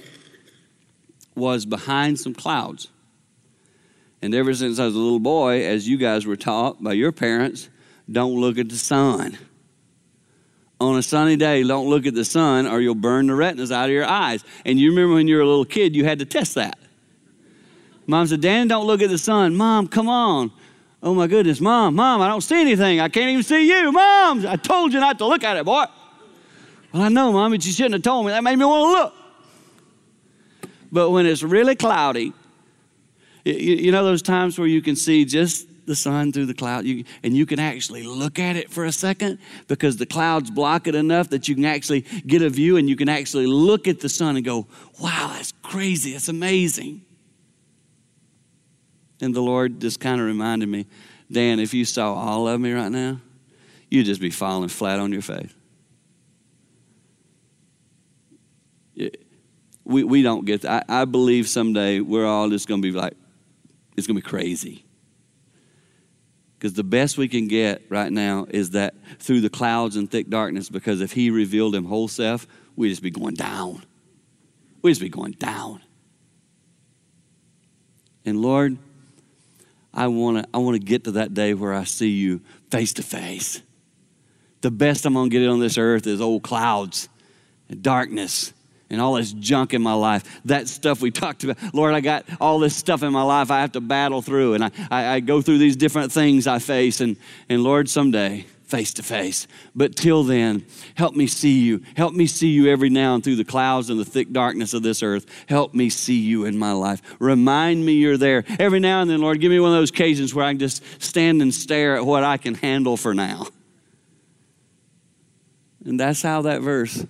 was 1.35 1.65
behind 1.65 2.19
some 2.19 2.33
clouds. 2.33 2.89
And 4.21 4.33
ever 4.33 4.53
since 4.53 4.79
I 4.79 4.85
was 4.85 4.95
a 4.95 4.99
little 4.99 5.19
boy, 5.19 5.65
as 5.65 5.87
you 5.87 5.97
guys 5.97 6.25
were 6.25 6.37
taught 6.37 6.81
by 6.81 6.93
your 6.93 7.11
parents, 7.11 7.69
don't 8.09 8.39
look 8.39 8.57
at 8.57 8.69
the 8.69 8.77
sun. 8.77 9.37
On 10.79 10.97
a 10.97 11.03
sunny 11.03 11.35
day, 11.35 11.63
don't 11.63 11.89
look 11.89 12.05
at 12.05 12.13
the 12.13 12.25
sun 12.25 12.67
or 12.67 12.81
you'll 12.81 12.95
burn 12.95 13.27
the 13.27 13.35
retinas 13.35 13.71
out 13.71 13.85
of 13.85 13.91
your 13.91 14.05
eyes. 14.05 14.43
And 14.65 14.79
you 14.79 14.89
remember 14.89 15.15
when 15.15 15.27
you 15.27 15.35
were 15.35 15.41
a 15.41 15.47
little 15.47 15.65
kid, 15.65 15.95
you 15.95 16.05
had 16.05 16.19
to 16.19 16.25
test 16.25 16.55
that. 16.55 16.77
Mom 18.05 18.27
said, 18.27 18.41
Dan, 18.41 18.67
don't 18.67 18.85
look 18.85 19.01
at 19.01 19.09
the 19.09 19.17
sun. 19.17 19.55
Mom, 19.55 19.87
come 19.87 20.09
on. 20.09 20.51
Oh 21.01 21.13
my 21.13 21.27
goodness, 21.27 21.59
Mom, 21.59 21.95
Mom, 21.95 22.21
I 22.21 22.27
don't 22.29 22.41
see 22.41 22.61
anything. 22.61 23.01
I 23.01 23.09
can't 23.09 23.29
even 23.29 23.43
see 23.43 23.67
you. 23.67 23.91
Mom, 23.91 24.47
I 24.47 24.55
told 24.55 24.93
you 24.93 25.01
not 25.01 25.17
to 25.17 25.25
look 25.25 25.43
at 25.43 25.57
it, 25.57 25.65
boy. 25.65 25.83
Well, 26.93 27.03
I 27.03 27.09
know, 27.09 27.33
Mom, 27.33 27.51
but 27.51 27.65
you 27.65 27.73
shouldn't 27.73 27.95
have 27.95 28.03
told 28.03 28.25
me. 28.25 28.31
That 28.31 28.43
made 28.43 28.55
me 28.55 28.63
want 28.63 28.95
to 28.95 29.01
look. 29.01 29.22
But 30.93 31.09
when 31.09 31.25
it's 31.25 31.41
really 31.41 31.75
cloudy, 31.75 32.33
you, 33.43 33.53
you 33.53 33.91
know 33.91 34.05
those 34.05 34.21
times 34.21 34.59
where 34.59 34.67
you 34.67 34.79
can 34.79 34.95
see 34.95 35.25
just 35.25 35.67
the 35.87 35.95
sun 35.95 36.31
through 36.31 36.45
the 36.45 36.53
cloud? 36.53 36.85
You, 36.85 37.03
and 37.23 37.35
you 37.35 37.47
can 37.47 37.59
actually 37.59 38.03
look 38.03 38.37
at 38.37 38.55
it 38.55 38.69
for 38.69 38.85
a 38.85 38.91
second 38.91 39.39
because 39.67 39.97
the 39.97 40.05
clouds 40.05 40.51
block 40.51 40.85
it 40.85 40.93
enough 40.93 41.29
that 41.29 41.47
you 41.47 41.55
can 41.55 41.65
actually 41.65 42.01
get 42.27 42.43
a 42.43 42.49
view 42.49 42.77
and 42.77 42.87
you 42.87 42.95
can 42.95 43.09
actually 43.09 43.47
look 43.47 43.87
at 43.87 44.01
the 44.01 44.07
sun 44.07 44.35
and 44.35 44.45
go, 44.45 44.67
wow, 45.01 45.31
that's 45.33 45.51
crazy, 45.63 46.13
that's 46.13 46.29
amazing. 46.29 47.01
And 49.19 49.33
the 49.33 49.41
Lord 49.41 49.81
just 49.81 49.99
kind 49.99 50.21
of 50.21 50.27
reminded 50.27 50.69
me, 50.69 50.85
Dan, 51.31 51.59
if 51.59 51.73
you 51.73 51.85
saw 51.85 52.13
all 52.13 52.47
of 52.47 52.61
me 52.61 52.71
right 52.71 52.91
now, 52.91 53.19
you'd 53.89 54.05
just 54.05 54.21
be 54.21 54.29
falling 54.29 54.69
flat 54.69 54.99
on 54.99 55.11
your 55.11 55.23
face 55.23 55.51
we, 59.85 60.03
we 60.03 60.21
don't 60.21 60.45
get 60.45 60.61
that. 60.61 60.85
I, 60.89 61.01
I 61.01 61.05
believe 61.05 61.47
someday 61.47 61.99
we're 61.99 62.25
all 62.25 62.49
just 62.49 62.67
going 62.67 62.81
to 62.81 62.91
be 62.91 62.97
like, 62.97 63.13
it's 63.97 64.07
going 64.07 64.15
to 64.15 64.23
be 64.23 64.27
crazy. 64.29 64.85
Because 66.57 66.73
the 66.73 66.83
best 66.83 67.17
we 67.17 67.27
can 67.27 67.47
get 67.47 67.81
right 67.89 68.11
now 68.11 68.47
is 68.49 68.71
that 68.71 68.95
through 69.19 69.41
the 69.41 69.49
clouds 69.49 69.97
and 69.97 70.09
thick 70.09 70.29
darkness, 70.29 70.69
because 70.69 71.01
if 71.01 71.11
He 71.11 71.29
revealed 71.29 71.75
Him 71.75 71.85
whole 71.85 72.07
self, 72.07 72.47
we'd 72.75 72.89
just 72.89 73.01
be 73.01 73.11
going 73.11 73.35
down. 73.35 73.83
We'd 74.81 74.91
just 74.91 75.01
be 75.01 75.09
going 75.09 75.33
down. 75.33 75.81
And 78.25 78.41
Lord, 78.41 78.77
I 79.93 80.07
want 80.07 80.37
to 80.37 80.49
I 80.53 80.59
want 80.59 80.75
to 80.75 80.83
get 80.83 81.03
to 81.03 81.11
that 81.11 81.33
day 81.33 81.53
where 81.53 81.73
I 81.73 81.83
see 81.83 82.09
you 82.09 82.41
face 82.71 82.93
to 82.93 83.03
face. 83.03 83.61
The 84.61 84.71
best 84.71 85.05
I'm 85.05 85.13
going 85.13 85.29
to 85.29 85.39
get 85.39 85.47
on 85.47 85.59
this 85.59 85.77
earth 85.77 86.07
is 86.07 86.21
old 86.21 86.43
clouds 86.43 87.09
and 87.67 87.83
darkness 87.83 88.53
and 88.93 89.01
all 89.01 89.15
this 89.15 89.33
junk 89.33 89.73
in 89.73 89.81
my 89.81 89.93
life. 89.93 90.23
That 90.45 90.67
stuff 90.67 91.01
we 91.01 91.09
talked 91.09 91.43
about. 91.43 91.57
Lord, 91.73 91.95
I 91.95 91.99
got 91.99 92.25
all 92.39 92.59
this 92.59 92.75
stuff 92.75 93.01
in 93.01 93.11
my 93.11 93.23
life 93.23 93.49
I 93.49 93.61
have 93.61 93.71
to 93.71 93.81
battle 93.81 94.21
through, 94.21 94.53
and 94.53 94.63
I, 94.63 94.71
I, 94.91 95.07
I 95.15 95.19
go 95.19 95.41
through 95.41 95.57
these 95.57 95.75
different 95.75 96.11
things 96.11 96.45
I 96.45 96.59
face. 96.59 97.01
And, 97.01 97.17
and 97.49 97.63
Lord, 97.63 97.89
someday, 97.89 98.45
face 98.65 98.93
to 98.93 99.03
face. 99.03 99.47
But 99.75 99.95
till 99.95 100.23
then, 100.23 100.67
help 100.93 101.15
me 101.15 101.25
see 101.25 101.59
you. 101.59 101.81
Help 101.97 102.13
me 102.13 102.27
see 102.27 102.49
you 102.49 102.67
every 102.67 102.89
now 102.89 103.15
and 103.15 103.23
through 103.23 103.37
the 103.37 103.43
clouds 103.43 103.89
and 103.89 103.99
the 103.99 104.05
thick 104.05 104.31
darkness 104.31 104.75
of 104.75 104.83
this 104.83 105.01
earth. 105.01 105.25
Help 105.47 105.73
me 105.73 105.89
see 105.89 106.19
you 106.19 106.45
in 106.45 106.55
my 106.55 106.73
life. 106.73 107.01
Remind 107.17 107.83
me 107.83 107.93
you're 107.93 108.17
there. 108.17 108.43
Every 108.59 108.79
now 108.79 109.01
and 109.01 109.09
then, 109.09 109.21
Lord, 109.21 109.41
give 109.41 109.49
me 109.49 109.59
one 109.59 109.71
of 109.71 109.77
those 109.77 109.89
occasions 109.89 110.35
where 110.35 110.45
I 110.45 110.51
can 110.51 110.59
just 110.59 110.83
stand 111.01 111.41
and 111.41 111.51
stare 111.51 111.95
at 111.95 112.05
what 112.05 112.23
I 112.23 112.37
can 112.37 112.53
handle 112.53 112.95
for 112.95 113.15
now. 113.15 113.47
And 115.83 115.99
that's 115.99 116.21
how 116.21 116.43
that 116.43 116.61
verse 116.61 117.03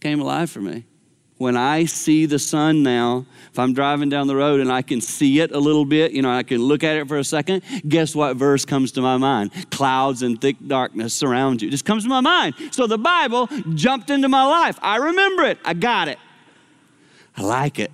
came 0.00 0.20
alive 0.20 0.50
for 0.50 0.60
me. 0.60 0.84
when 1.40 1.56
I 1.56 1.86
see 1.86 2.26
the 2.26 2.38
sun 2.38 2.82
now, 2.82 3.24
if 3.50 3.58
I'm 3.58 3.72
driving 3.72 4.10
down 4.10 4.26
the 4.26 4.36
road 4.36 4.60
and 4.60 4.70
I 4.70 4.82
can 4.82 5.00
see 5.00 5.40
it 5.40 5.52
a 5.52 5.58
little 5.58 5.86
bit, 5.86 6.12
you 6.12 6.20
know, 6.20 6.30
I 6.30 6.42
can 6.42 6.58
look 6.58 6.84
at 6.84 6.98
it 6.98 7.08
for 7.08 7.16
a 7.16 7.24
second, 7.24 7.62
guess 7.88 8.14
what 8.14 8.36
verse 8.36 8.66
comes 8.66 8.92
to 8.92 9.00
my 9.00 9.16
mind? 9.16 9.50
Clouds 9.70 10.20
and 10.20 10.38
thick 10.38 10.56
darkness 10.66 11.14
surround 11.14 11.62
you. 11.62 11.68
It 11.68 11.70
just 11.70 11.86
comes 11.86 12.02
to 12.02 12.10
my 12.10 12.20
mind. 12.20 12.56
So 12.72 12.86
the 12.86 12.98
Bible 12.98 13.48
jumped 13.72 14.10
into 14.10 14.28
my 14.28 14.44
life. 14.44 14.78
I 14.82 14.96
remember 14.96 15.44
it. 15.44 15.56
I 15.64 15.72
got 15.72 16.08
it. 16.08 16.18
I 17.38 17.42
like 17.42 17.78
it. 17.78 17.90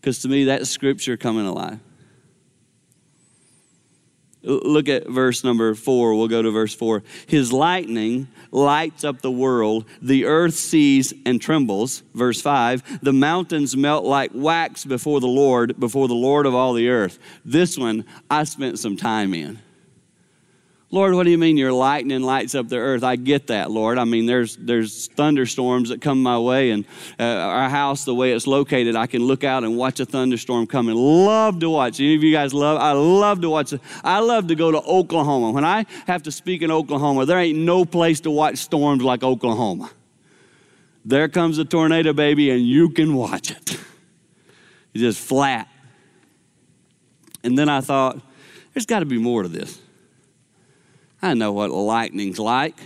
Because 0.00 0.20
to 0.22 0.28
me, 0.28 0.44
that's 0.44 0.70
scripture 0.70 1.16
coming 1.16 1.46
alive. 1.46 1.80
Look 4.46 4.88
at 4.88 5.08
verse 5.08 5.42
number 5.42 5.74
four. 5.74 6.14
We'll 6.14 6.28
go 6.28 6.40
to 6.40 6.50
verse 6.50 6.74
four. 6.74 7.02
His 7.26 7.52
lightning 7.52 8.28
lights 8.52 9.04
up 9.04 9.20
the 9.20 9.30
world. 9.30 9.84
The 10.00 10.24
earth 10.24 10.54
sees 10.54 11.12
and 11.24 11.40
trembles. 11.40 12.02
Verse 12.14 12.40
five. 12.40 12.82
The 13.02 13.12
mountains 13.12 13.76
melt 13.76 14.04
like 14.04 14.30
wax 14.32 14.84
before 14.84 15.20
the 15.20 15.26
Lord, 15.26 15.78
before 15.80 16.08
the 16.08 16.14
Lord 16.14 16.46
of 16.46 16.54
all 16.54 16.72
the 16.72 16.88
earth. 16.88 17.18
This 17.44 17.76
one 17.76 18.04
I 18.30 18.44
spent 18.44 18.78
some 18.78 18.96
time 18.96 19.34
in. 19.34 19.58
Lord, 20.92 21.14
what 21.14 21.24
do 21.24 21.30
you 21.30 21.38
mean 21.38 21.56
your 21.56 21.72
lightning 21.72 22.22
lights 22.22 22.54
up 22.54 22.68
the 22.68 22.76
earth? 22.76 23.02
I 23.02 23.16
get 23.16 23.48
that, 23.48 23.72
Lord. 23.72 23.98
I 23.98 24.04
mean, 24.04 24.26
there's 24.26 24.54
there's 24.54 25.08
thunderstorms 25.08 25.88
that 25.88 26.00
come 26.00 26.22
my 26.22 26.38
way, 26.38 26.70
and 26.70 26.84
uh, 27.18 27.24
our 27.24 27.68
house, 27.68 28.04
the 28.04 28.14
way 28.14 28.32
it's 28.32 28.46
located, 28.46 28.94
I 28.94 29.08
can 29.08 29.22
look 29.22 29.42
out 29.42 29.64
and 29.64 29.76
watch 29.76 29.98
a 29.98 30.06
thunderstorm 30.06 30.68
coming. 30.68 30.94
Love 30.94 31.58
to 31.60 31.70
watch. 31.70 31.98
Any 31.98 32.14
of 32.14 32.22
you 32.22 32.32
guys 32.32 32.54
love? 32.54 32.78
I 32.80 32.92
love 32.92 33.40
to 33.40 33.50
watch. 33.50 33.74
I 34.04 34.20
love 34.20 34.46
to 34.46 34.54
go 34.54 34.70
to 34.70 34.80
Oklahoma. 34.80 35.50
When 35.50 35.64
I 35.64 35.86
have 36.06 36.22
to 36.22 36.30
speak 36.30 36.62
in 36.62 36.70
Oklahoma, 36.70 37.26
there 37.26 37.38
ain't 37.38 37.58
no 37.58 37.84
place 37.84 38.20
to 38.20 38.30
watch 38.30 38.58
storms 38.58 39.02
like 39.02 39.24
Oklahoma. 39.24 39.90
There 41.04 41.28
comes 41.28 41.58
a 41.58 41.64
tornado, 41.64 42.12
baby, 42.12 42.50
and 42.50 42.64
you 42.64 42.90
can 42.90 43.14
watch 43.14 43.50
it. 43.50 43.78
It's 44.94 45.02
just 45.02 45.20
flat. 45.20 45.68
And 47.44 47.58
then 47.58 47.68
I 47.68 47.80
thought, 47.80 48.20
there's 48.72 48.86
got 48.86 49.00
to 49.00 49.06
be 49.06 49.18
more 49.18 49.42
to 49.42 49.48
this. 49.48 49.80
I 51.22 51.34
know 51.34 51.52
what 51.52 51.70
lightning's 51.70 52.38
like. 52.38 52.76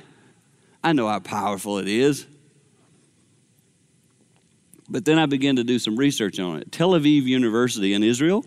I 0.83 0.93
know 0.93 1.09
how 1.09 1.19
powerful 1.19 1.79
it 1.79 1.88
is. 1.88 2.27
But 4.88 5.05
then 5.05 5.19
I 5.19 5.27
began 5.27 5.57
to 5.57 5.64
do 5.64 5.79
some 5.79 5.97
research 5.97 6.40
on 6.40 6.59
it. 6.59 6.73
Tel 6.73 6.90
Aviv 6.90 7.25
University 7.25 7.95
in 7.95 8.03
Israel, 8.03 8.45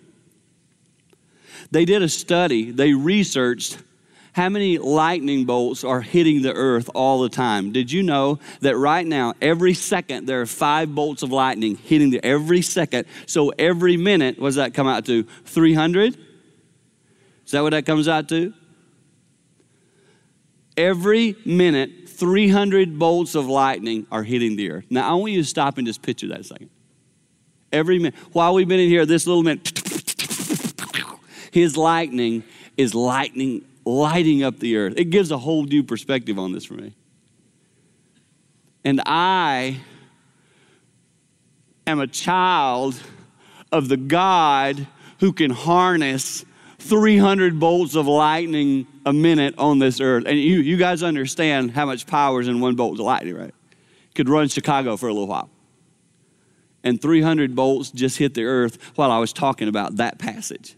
they 1.72 1.86
did 1.86 2.02
a 2.02 2.10
study, 2.10 2.72
they 2.72 2.94
researched 2.94 3.78
how 4.34 4.50
many 4.50 4.80
lightning 4.80 5.46
bolts 5.46 5.84
are 5.84 6.02
hitting 6.02 6.42
the 6.42 6.52
earth 6.52 6.90
all 6.96 7.22
the 7.22 7.30
time. 7.30 7.72
Did 7.72 7.92
you 7.92 8.02
know 8.04 8.40
that 8.62 8.76
right 8.76 9.06
now, 9.06 9.36
every 9.42 9.76
second, 9.76 10.26
there 10.26 10.42
are 10.42 10.48
five 10.48 10.94
bolts 10.94 11.22
of 11.22 11.32
lightning 11.32 11.76
hitting 11.76 12.10
the 12.10 12.24
every 12.26 12.64
second? 12.64 13.06
So 13.28 13.50
every 13.60 13.96
minute, 13.96 14.40
what 14.40 14.50
does 14.50 14.56
that 14.56 14.74
come 14.74 14.88
out 14.88 15.06
to? 15.06 15.24
300? 15.46 16.18
Is 17.46 17.52
that 17.52 17.62
what 17.62 17.72
that 17.72 17.86
comes 17.86 18.08
out 18.08 18.28
to? 18.30 18.54
Every 20.76 21.36
minute, 21.46 22.10
300 22.10 22.98
bolts 22.98 23.36
of 23.36 23.48
lightning 23.48 24.08
are 24.12 24.24
hitting 24.24 24.56
the 24.56 24.72
earth. 24.72 24.86
Now, 24.90 25.12
I 25.12 25.14
want 25.16 25.32
you 25.34 25.42
to 25.42 25.48
stop 25.48 25.78
and 25.78 25.86
just 25.86 26.02
picture 26.02 26.28
that 26.30 26.40
a 26.40 26.44
second. 26.44 26.70
Every 27.72 27.98
minute. 27.98 28.16
While 28.32 28.54
we've 28.54 28.68
been 28.68 28.80
in 28.80 28.90
here, 28.90 29.06
this 29.06 29.28
little 29.28 29.44
minute, 29.44 29.72
his 31.52 31.78
lightning 31.78 32.44
is 32.78 32.96
lightning, 32.96 33.66
lighting 33.86 34.44
up 34.44 34.60
the 34.60 34.78
earth. 34.78 34.94
It 34.98 35.06
gives 35.06 35.32
a 35.32 35.38
whole 35.38 35.64
new 35.64 35.84
perspective 35.84 36.40
on 36.40 36.52
this 36.52 36.66
for 36.66 36.76
me. 36.76 36.96
And 38.84 39.02
I 39.06 39.80
am 41.86 42.00
a 42.00 42.08
child 42.08 43.00
of 43.72 43.90
the 43.90 43.98
God 43.98 44.88
who 45.20 45.34
can 45.34 45.52
harness 45.52 46.46
300 46.80 47.60
bolts 47.60 47.96
of 47.96 48.08
lightning 48.08 48.88
a 49.06 49.14
minute 49.14 49.56
on 49.58 49.80
this 49.80 50.00
earth. 50.00 50.26
And 50.26 50.40
you, 50.40 50.60
you 50.60 50.78
guys 50.78 51.04
understand 51.04 51.72
how 51.72 51.86
much 51.86 52.08
power 52.08 52.42
is 52.42 52.48
in 52.48 52.60
one 52.60 52.76
bolt 52.76 53.00
of 53.00 53.06
lightning, 53.06 53.36
right? 53.36 53.54
Could 54.16 54.30
run 54.30 54.48
Chicago 54.48 54.98
for 54.98 55.08
a 55.08 55.14
little 55.14 55.28
while. 55.28 55.50
And 56.84 57.02
300 57.02 57.56
bolts 57.56 57.92
just 57.92 58.18
hit 58.18 58.34
the 58.34 58.44
earth 58.44 58.78
while 58.96 59.12
I 59.12 59.20
was 59.20 59.34
talking 59.34 59.68
about 59.68 59.98
that 59.98 60.20
passage. 60.20 60.76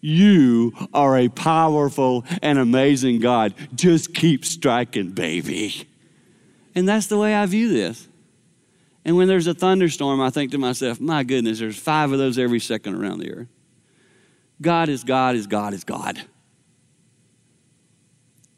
You 0.00 0.72
are 0.94 1.18
a 1.18 1.28
powerful 1.28 2.24
and 2.42 2.58
amazing 2.58 3.20
God. 3.20 3.54
Just 3.74 4.14
keep 4.14 4.44
striking, 4.44 5.10
baby. 5.10 5.86
And 6.74 6.88
that's 6.88 7.06
the 7.06 7.18
way 7.18 7.34
I 7.34 7.44
view 7.46 7.72
this. 7.72 8.06
And 9.04 9.16
when 9.16 9.28
there's 9.28 9.46
a 9.46 9.54
thunderstorm, 9.54 10.20
I 10.20 10.30
think 10.30 10.52
to 10.52 10.58
myself, 10.58 11.00
my 11.00 11.22
goodness, 11.22 11.58
there's 11.58 11.78
five 11.78 12.12
of 12.12 12.18
those 12.18 12.38
every 12.38 12.60
second 12.60 12.94
around 12.94 13.18
the 13.18 13.32
earth. 13.32 13.48
God 14.60 14.88
is 14.88 15.04
God 15.04 15.36
is 15.36 15.46
God 15.46 15.72
is 15.72 15.84
God. 15.84 16.20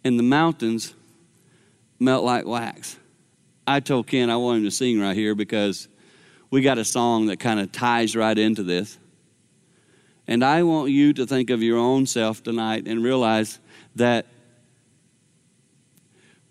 And 0.05 0.19
the 0.19 0.23
mountains 0.23 0.95
melt 1.99 2.25
like 2.25 2.47
wax. 2.47 2.99
I 3.67 3.81
told 3.81 4.09
Ken 4.09 4.31
I 4.31 4.37
want 4.37 4.59
him 4.59 4.65
to 4.65 4.71
sing 4.71 5.01
right 5.01 5.17
here 5.17 5.35
because 5.35 5.89
we 6.51 6.61
got 6.61 6.79
a 6.79 6.85
song 6.85 7.27
that 7.27 7.39
kind 7.39 7.61
of 7.61 7.71
ties 7.73 8.17
right 8.17 8.37
into 8.37 8.63
this. 8.63 8.99
And 10.27 10.45
I 10.45 10.63
want 10.63 10.91
you 10.91 11.13
to 11.15 11.27
think 11.27 11.51
of 11.51 11.63
your 11.63 11.79
own 11.79 12.07
self 12.07 12.43
tonight 12.43 12.87
and 12.87 13.03
realize 13.03 13.59
that 13.97 14.27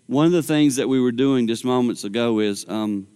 one 0.06 0.26
of 0.26 0.32
the 0.32 0.42
things 0.42 0.76
that 0.76 0.88
we 0.88 1.00
were 1.00 1.12
doing 1.12 1.46
just 1.46 1.64
moments 1.64 2.04
ago 2.04 2.40
is 2.40 2.66
um, 2.68 3.06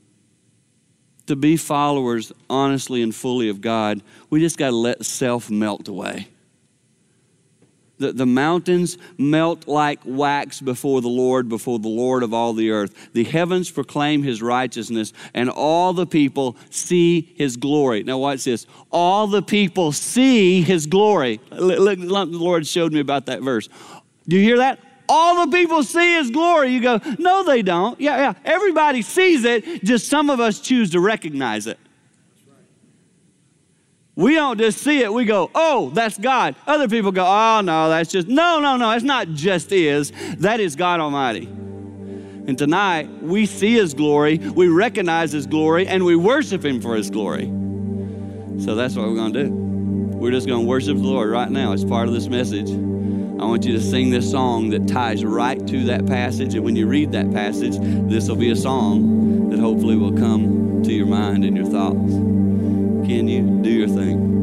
to 1.26 1.36
be 1.36 1.56
followers 1.56 2.32
honestly 2.48 3.02
and 3.02 3.14
fully 3.14 3.48
of 3.48 3.60
God, 3.60 4.02
we 4.30 4.40
just 4.40 4.56
got 4.56 4.70
to 4.70 4.76
let 4.76 5.04
self 5.04 5.50
melt 5.50 5.88
away. 5.88 6.28
The, 7.98 8.12
the 8.12 8.26
mountains 8.26 8.98
melt 9.16 9.66
like 9.66 10.00
wax 10.04 10.60
before 10.60 11.00
the 11.00 11.08
Lord, 11.08 11.48
before 11.48 11.78
the 11.78 11.88
Lord 11.88 12.22
of 12.22 12.34
all 12.34 12.52
the 12.52 12.70
earth. 12.70 13.12
The 13.12 13.24
heavens 13.24 13.70
proclaim 13.70 14.22
his 14.22 14.42
righteousness, 14.42 15.12
and 15.32 15.48
all 15.48 15.92
the 15.92 16.06
people 16.06 16.56
see 16.70 17.32
his 17.36 17.56
glory. 17.56 18.02
Now, 18.02 18.18
watch 18.18 18.44
this. 18.44 18.66
All 18.90 19.26
the 19.26 19.42
people 19.42 19.92
see 19.92 20.62
his 20.62 20.86
glory. 20.86 21.40
Look, 21.50 21.98
look 21.98 22.30
the 22.30 22.38
Lord 22.38 22.66
showed 22.66 22.92
me 22.92 23.00
about 23.00 23.26
that 23.26 23.40
verse. 23.40 23.68
Do 24.28 24.36
you 24.36 24.42
hear 24.42 24.58
that? 24.58 24.80
all 25.08 25.46
the 25.46 25.56
people 25.56 25.82
see 25.82 26.16
his 26.16 26.30
glory. 26.30 26.72
You 26.72 26.80
go, 26.80 27.00
no, 27.18 27.44
they 27.44 27.62
don't. 27.62 28.00
Yeah, 28.00 28.16
yeah. 28.16 28.34
Everybody 28.44 29.02
sees 29.02 29.44
it, 29.44 29.84
just 29.84 30.08
some 30.08 30.30
of 30.30 30.40
us 30.40 30.60
choose 30.60 30.90
to 30.90 31.00
recognize 31.00 31.66
it. 31.66 31.78
We 34.16 34.34
don't 34.34 34.56
just 34.56 34.78
see 34.78 35.02
it, 35.02 35.12
we 35.12 35.26
go, 35.26 35.50
oh, 35.54 35.90
that's 35.90 36.16
God. 36.16 36.56
Other 36.66 36.88
people 36.88 37.12
go, 37.12 37.26
oh, 37.26 37.60
no, 37.60 37.90
that's 37.90 38.10
just, 38.10 38.26
no, 38.28 38.58
no, 38.60 38.78
no, 38.78 38.90
it's 38.92 39.04
not 39.04 39.28
just 39.28 39.70
is. 39.72 40.10
That 40.38 40.58
is 40.58 40.74
God 40.74 41.00
Almighty. 41.00 41.44
And 41.44 42.56
tonight, 42.56 43.10
we 43.22 43.44
see 43.44 43.74
His 43.74 43.92
glory, 43.92 44.38
we 44.38 44.68
recognize 44.68 45.32
His 45.32 45.46
glory, 45.46 45.86
and 45.86 46.02
we 46.02 46.16
worship 46.16 46.64
Him 46.64 46.80
for 46.80 46.96
His 46.96 47.10
glory. 47.10 47.44
So 48.64 48.74
that's 48.74 48.96
what 48.96 49.06
we're 49.06 49.16
going 49.16 49.34
to 49.34 49.44
do. 49.44 49.50
We're 49.52 50.30
just 50.30 50.46
going 50.46 50.62
to 50.62 50.66
worship 50.66 50.96
the 50.96 51.02
Lord 51.02 51.28
right 51.28 51.50
now 51.50 51.74
as 51.74 51.84
part 51.84 52.08
of 52.08 52.14
this 52.14 52.28
message. 52.28 52.70
I 52.70 53.44
want 53.44 53.66
you 53.66 53.74
to 53.74 53.82
sing 53.82 54.08
this 54.08 54.30
song 54.30 54.70
that 54.70 54.88
ties 54.88 55.26
right 55.26 55.64
to 55.66 55.84
that 55.84 56.06
passage. 56.06 56.54
And 56.54 56.64
when 56.64 56.74
you 56.74 56.86
read 56.86 57.12
that 57.12 57.30
passage, 57.32 57.76
this 58.08 58.30
will 58.30 58.36
be 58.36 58.50
a 58.50 58.56
song 58.56 59.50
that 59.50 59.58
hopefully 59.58 59.96
will 59.96 60.16
come 60.16 60.82
to 60.84 60.92
your 60.94 61.06
mind 61.06 61.44
and 61.44 61.54
your 61.54 61.66
thoughts. 61.66 62.35
Can 63.06 63.28
you 63.28 63.62
do 63.62 63.70
your 63.70 63.86
thing? 63.86 64.35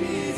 Give 0.00 0.29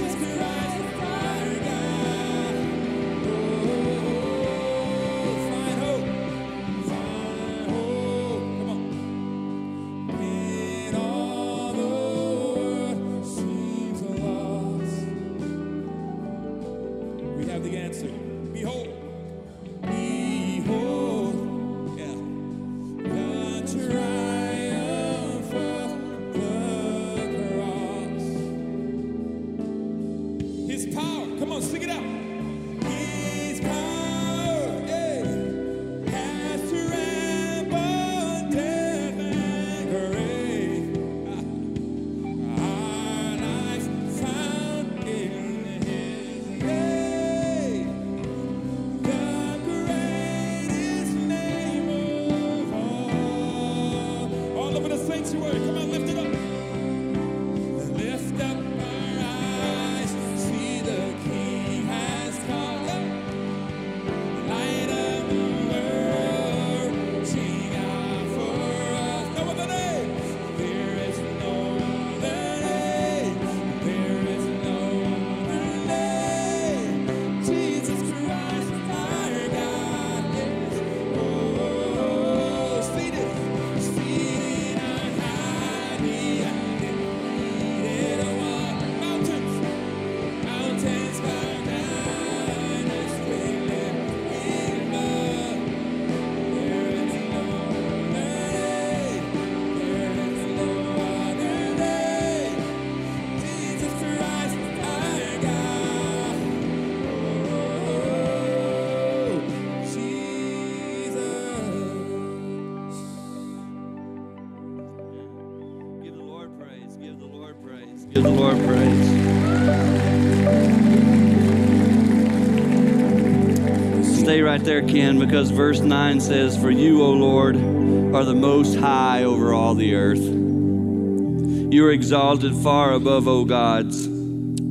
right 124.63 124.67
there, 124.67 124.83
Ken, 124.87 125.19
because 125.19 125.51
verse 125.51 125.81
9 125.81 126.21
says, 126.21 126.57
For 126.57 126.71
you, 126.71 127.03
O 127.03 127.11
Lord, 127.11 127.57
are 127.57 128.25
the 128.25 128.35
most 128.35 128.77
high 128.77 129.25
over 129.25 129.53
all 129.53 129.75
the 129.75 129.97
earth. 129.97 130.21
You 130.21 131.85
are 131.85 131.91
exalted 131.91 132.55
far 132.55 132.93
above, 132.93 133.27
O 133.27 133.45
gods, 133.45 134.07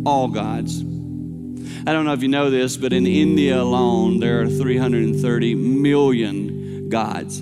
all 0.06 0.30
gods. 0.30 0.80
I 0.80 1.92
don't 1.92 2.06
know 2.06 2.14
if 2.14 2.22
you 2.22 2.30
know 2.30 2.50
this, 2.50 2.78
but 2.78 2.94
in 2.94 3.06
India 3.06 3.62
alone, 3.62 4.22
there 4.22 4.42
are 4.44 4.48
330 4.48 5.56
million 5.56 6.88
gods. 6.88 7.40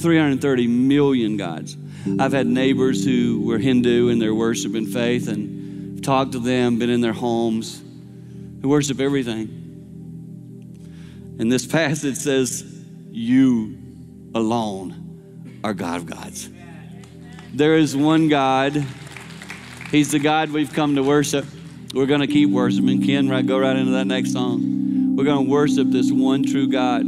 330 0.00 0.66
million 0.68 1.36
gods. 1.38 1.76
I've 2.20 2.32
had 2.32 2.46
neighbors 2.46 3.04
who 3.04 3.42
were 3.44 3.58
Hindu 3.58 4.10
in 4.10 4.20
their 4.20 4.34
worship 4.34 4.76
and 4.76 4.86
faith 4.86 5.26
and 5.26 5.96
I've 5.96 6.02
talked 6.02 6.32
to 6.32 6.38
them, 6.38 6.78
been 6.78 6.88
in 6.88 7.00
their 7.00 7.12
homes, 7.12 7.82
who 8.62 8.68
worship 8.68 9.00
everything. 9.00 9.59
And 11.40 11.50
this 11.50 11.64
passage 11.64 12.16
says, 12.16 12.62
You 13.10 13.78
alone 14.34 15.60
are 15.64 15.72
God 15.72 15.96
of 15.96 16.06
gods. 16.06 16.50
There 17.54 17.78
is 17.78 17.96
one 17.96 18.28
God. 18.28 18.84
He's 19.90 20.10
the 20.10 20.18
God 20.18 20.50
we've 20.50 20.70
come 20.70 20.96
to 20.96 21.02
worship. 21.02 21.46
We're 21.94 22.04
going 22.04 22.20
to 22.20 22.26
keep 22.26 22.50
worshiping. 22.50 23.02
Ken, 23.06 23.26
right, 23.30 23.44
go 23.44 23.58
right 23.58 23.74
into 23.74 23.92
that 23.92 24.06
next 24.06 24.34
song. 24.34 25.16
We're 25.16 25.24
going 25.24 25.46
to 25.46 25.50
worship 25.50 25.90
this 25.90 26.12
one 26.12 26.44
true 26.44 26.68
God. 26.68 27.04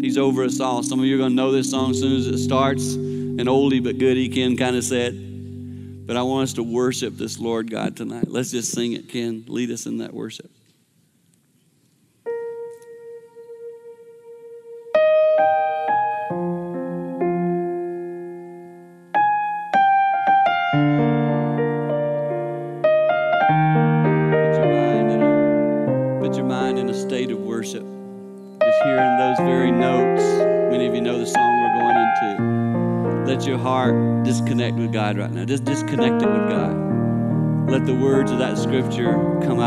He's 0.00 0.18
over 0.18 0.42
us 0.42 0.58
all. 0.58 0.82
Some 0.82 0.98
of 0.98 1.04
you 1.04 1.14
are 1.14 1.18
going 1.18 1.30
to 1.30 1.36
know 1.36 1.52
this 1.52 1.70
song 1.70 1.92
as 1.92 2.00
soon 2.00 2.16
as 2.16 2.26
it 2.26 2.38
starts 2.38 2.94
an 2.94 3.46
oldie 3.46 3.82
but 3.82 3.98
goodie, 3.98 4.28
Ken 4.28 4.56
kind 4.56 4.74
of 4.74 4.82
said. 4.82 6.08
But 6.08 6.16
I 6.16 6.22
want 6.22 6.42
us 6.42 6.54
to 6.54 6.64
worship 6.64 7.16
this 7.16 7.38
Lord 7.38 7.70
God 7.70 7.96
tonight. 7.96 8.26
Let's 8.26 8.50
just 8.50 8.72
sing 8.72 8.94
it, 8.94 9.08
Ken. 9.08 9.44
Lead 9.46 9.70
us 9.70 9.86
in 9.86 9.98
that 9.98 10.12
worship. 10.12 10.50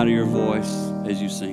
Of 0.07 0.13
your 0.13 0.25
voice 0.25 0.91
as 1.07 1.21
you 1.21 1.29
sing 1.29 1.52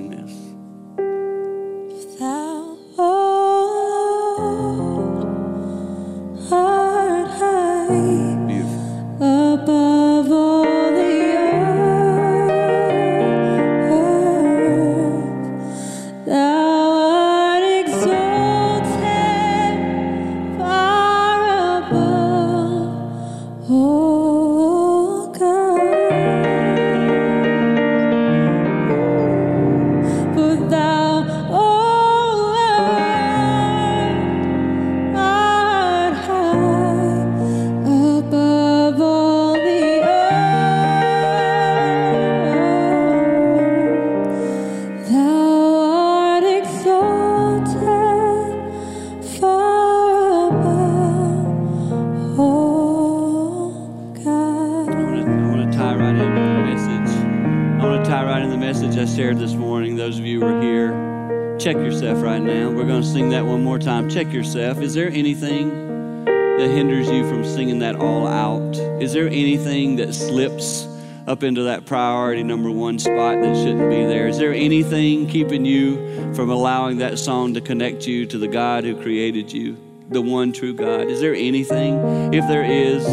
Check 64.11 64.33
yourself. 64.33 64.81
Is 64.81 64.95
there 64.95 65.09
anything 65.09 66.25
that 66.25 66.69
hinders 66.69 67.09
you 67.09 67.29
from 67.29 67.45
singing 67.45 67.79
that 67.79 67.95
all 67.95 68.27
out? 68.27 68.77
Is 69.01 69.13
there 69.13 69.29
anything 69.29 69.97
that 69.97 70.13
slips 70.13 70.85
up 71.29 71.45
into 71.45 71.63
that 71.63 71.87
priority 71.87 72.43
number 72.43 72.73
one 72.73 72.99
spot 72.99 73.41
that 73.41 73.55
shouldn't 73.55 73.89
be 73.89 74.05
there? 74.05 74.27
Is 74.27 74.37
there 74.37 74.53
anything 74.53 75.29
keeping 75.29 75.65
you 75.65 76.35
from 76.35 76.51
allowing 76.51 76.99
that 76.99 77.21
song 77.21 77.55
to 77.55 77.61
connect 77.61 78.05
you 78.09 78.27
to 78.27 78.37
the 78.37 78.49
God 78.49 78.83
who 78.83 79.01
created 79.01 79.53
you, 79.53 79.77
the 80.09 80.21
one 80.21 80.53
true 80.53 80.75
God? 80.75 81.03
Is 81.03 81.21
there 81.21 81.37
anything? 81.37 82.35
If 82.35 82.49
there 82.49 82.65
is, 82.65 83.07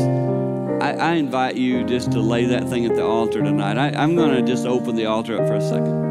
I, 0.82 0.94
I 0.94 1.14
invite 1.14 1.58
you 1.58 1.84
just 1.84 2.12
to 2.14 2.20
lay 2.20 2.46
that 2.46 2.70
thing 2.70 2.88
at 2.88 2.96
the 2.96 3.06
altar 3.06 3.44
tonight. 3.44 3.78
I, 3.78 3.90
I'm 3.90 4.16
going 4.16 4.34
to 4.34 4.42
just 4.42 4.66
open 4.66 4.96
the 4.96 5.06
altar 5.06 5.40
up 5.40 5.48
for 5.48 5.56
a 5.56 5.62
second. 5.62 6.07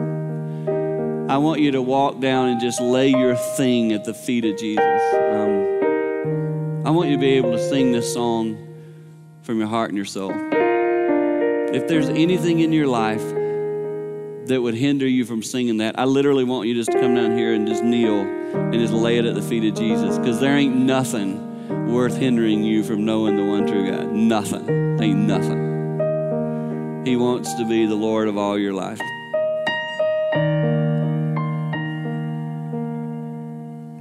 I 1.29 1.39
want 1.39 1.61
you 1.61 1.73
to 1.73 1.83
walk 1.83 2.21
down 2.21 2.51
and 2.51 2.61
just 2.61 2.81
lay 2.81 3.09
your 3.09 3.35
thing 3.35 3.93
at 3.93 4.05
the 4.05 4.15
feet 4.15 4.45
of 4.45 4.57
Jesus. 4.57 5.03
Um, 5.13 6.87
I 6.87 6.91
want 6.91 7.09
you 7.09 7.17
to 7.17 7.21
be 7.21 7.31
able 7.31 7.51
to 7.51 7.69
sing 7.69 7.91
this 7.91 8.15
song 8.15 8.57
from 9.43 9.59
your 9.59 9.67
heart 9.67 9.91
and 9.91 9.97
your 9.97 10.05
soul. 10.05 10.31
If 11.75 11.89
there's 11.89 12.09
anything 12.11 12.61
in 12.61 12.73
your 12.73 12.87
life 12.87 13.25
that 14.47 14.61
would 14.63 14.75
hinder 14.75 15.09
you 15.09 15.25
from 15.25 15.43
singing 15.43 15.79
that, 15.79 15.99
I 15.99 16.05
literally 16.05 16.45
want 16.45 16.69
you 16.69 16.75
just 16.75 16.93
to 16.93 17.01
come 17.01 17.17
down 17.17 17.37
here 17.37 17.53
and 17.55 17.67
just 17.67 17.83
kneel 17.83 18.21
and 18.21 18.75
just 18.75 18.93
lay 18.93 19.19
it 19.19 19.25
at 19.25 19.35
the 19.35 19.43
feet 19.43 19.65
of 19.65 19.77
Jesus 19.77 20.19
because 20.19 20.39
there 20.39 20.57
ain't 20.57 20.77
nothing 20.77 21.93
worth 21.93 22.17
hindering 22.17 22.63
you 22.63 22.85
from 22.85 23.05
knowing 23.05 23.35
the 23.37 23.45
one 23.45 23.67
true 23.67 23.91
God. 23.91 24.13
Nothing. 24.13 25.01
Ain't 25.01 25.19
nothing. 25.19 27.05
He 27.05 27.17
wants 27.17 27.53
to 27.55 27.69
be 27.69 27.85
the 27.87 27.97
Lord 27.97 28.29
of 28.29 28.39
all 28.39 28.57
your 28.57 28.75
life. 28.75 29.01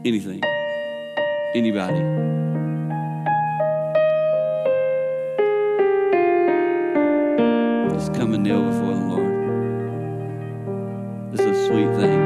Anything. 0.06 0.40
Anybody. 1.56 2.00
Just 7.92 8.14
come 8.14 8.36
and 8.36 8.44
kneel 8.44 8.62
before 8.62 8.94
the 8.94 9.06
Lord. 9.10 9.34
Is 11.34 11.40
a 11.40 11.66
sweet 11.66 11.90
thing 12.00 12.25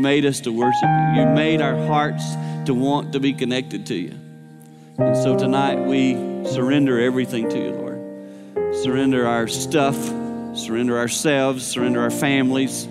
made 0.00 0.24
us 0.24 0.40
to 0.40 0.52
worship 0.52 0.82
you. 0.82 1.20
You 1.20 1.26
made 1.26 1.60
our 1.60 1.76
hearts 1.86 2.24
to 2.66 2.74
want 2.74 3.12
to 3.12 3.20
be 3.20 3.32
connected 3.32 3.86
to 3.86 3.94
you. 3.94 4.14
And 4.98 5.16
so 5.16 5.36
tonight 5.36 5.78
we 5.86 6.14
surrender 6.46 7.00
everything 7.00 7.48
to 7.48 7.58
you, 7.58 7.70
Lord. 7.70 8.74
Surrender 8.76 9.26
our 9.26 9.48
stuff, 9.48 9.96
surrender 10.54 10.98
ourselves, 10.98 11.66
surrender 11.66 12.00
our 12.00 12.10
families, 12.10 12.88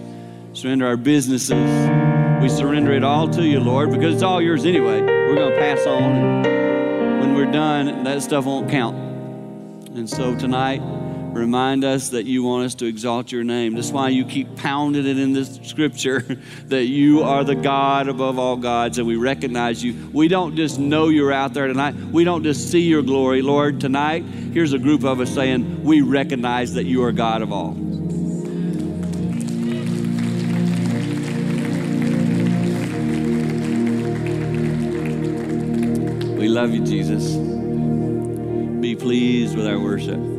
surrender 0.54 0.88
our 0.88 0.98
businesses. 0.98 1.90
We 2.42 2.50
surrender 2.50 2.94
it 2.94 3.04
all 3.04 3.28
to 3.30 3.44
you, 3.44 3.60
Lord, 3.60 3.92
because 3.92 4.16
it's 4.16 4.24
all 4.24 4.42
yours 4.42 4.66
anyway. 4.66 5.02
We're 5.02 5.36
going 5.36 5.52
to 5.52 5.60
pass 5.60 5.86
on. 5.86 6.46
And 6.46 7.20
when 7.20 7.34
we're 7.36 7.52
done, 7.52 8.04
that 8.04 8.22
stuff 8.22 8.46
won't 8.46 8.70
count. 8.70 8.96
And 9.96 10.10
so 10.10 10.38
tonight, 10.38 10.82
remind 11.34 11.84
us 11.84 12.10
that 12.10 12.26
you 12.26 12.44
want 12.44 12.66
us 12.66 12.76
to 12.76 12.86
exalt 12.86 13.32
your 13.32 13.44
name. 13.44 13.76
That's 13.76 13.92
why 13.92 14.10
you 14.10 14.26
keep 14.26 14.56
pounding 14.56 15.06
it 15.06 15.18
in 15.18 15.34
this 15.34 15.60
scripture 15.64 16.22
that 16.66 16.86
you 16.86 17.24
are 17.24 17.44
the 17.44 17.56
God 17.56 18.08
above 18.08 18.40
all 18.40 18.58
gods 18.58 18.98
and 18.98 19.08
we 19.08 19.16
recognize 19.16 19.84
you. 19.84 20.10
We 20.12 20.28
don't 20.28 20.56
just 20.56 20.80
know 20.80 21.10
you're 21.10 21.32
out 21.32 21.54
there 21.54 21.68
tonight, 21.68 21.96
we 21.96 22.24
don't 22.24 22.44
just 22.44 22.72
see 22.72 22.82
your 22.82 23.02
glory. 23.02 23.42
Lord, 23.42 23.80
tonight, 23.80 24.24
here's 24.24 24.74
a 24.74 24.80
group 24.80 25.04
of 25.04 25.20
us 25.20 25.34
saying, 25.34 25.84
We 25.84 26.02
recognize 26.02 26.74
that 26.74 26.86
you 26.86 27.04
are 27.04 27.12
God 27.12 27.42
of 27.42 27.52
all. 27.52 27.74
We 36.40 36.48
love 36.48 36.74
you, 36.74 36.84
Jesus. 36.86 37.36
Be 38.80 38.96
pleased 38.96 39.58
with 39.58 39.68
our 39.68 39.78
worship. 39.78 40.39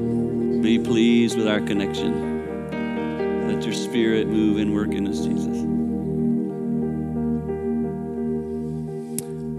Be 0.62 0.78
pleased 0.78 1.38
with 1.38 1.48
our 1.48 1.60
connection. 1.60 3.48
Let 3.48 3.64
your 3.64 3.72
spirit 3.72 4.26
move 4.26 4.58
and 4.58 4.74
work 4.74 4.90
in 4.92 5.06
us, 5.08 5.24
Jesus. 5.24 5.56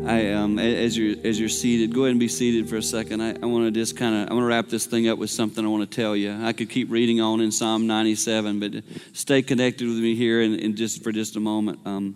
I 0.08 0.34
um, 0.34 0.60
as 0.60 0.98
you're 0.98 1.16
as 1.26 1.40
you're 1.40 1.50
seated, 1.50 1.94
go 1.94 2.02
ahead 2.02 2.12
and 2.12 2.20
be 2.20 2.28
seated 2.28 2.70
for 2.70 2.76
a 2.76 2.84
second. 2.84 3.22
I, 3.22 3.32
I 3.42 3.46
want 3.46 3.66
to 3.66 3.72
just 3.72 3.98
kind 3.98 4.14
of 4.14 4.30
I 4.30 4.34
want 4.34 4.44
to 4.44 4.48
wrap 4.48 4.68
this 4.68 4.86
thing 4.86 5.08
up 5.08 5.18
with 5.18 5.32
something 5.32 5.66
I 5.66 5.70
want 5.70 5.90
to 5.90 5.96
tell 5.96 6.16
you. 6.16 6.38
I 6.40 6.54
could 6.54 6.70
keep 6.70 6.92
reading 6.92 7.20
on 7.20 7.42
in 7.42 7.52
Psalm 7.52 7.88
97, 7.88 8.60
but 8.60 8.84
stay 9.14 9.42
connected 9.42 9.88
with 9.88 9.98
me 9.98 10.16
here 10.16 10.42
and, 10.42 10.60
and 10.60 10.76
just 10.76 11.04
for 11.04 11.12
just 11.12 11.36
a 11.36 11.40
moment. 11.40 11.80
Um, 11.86 12.16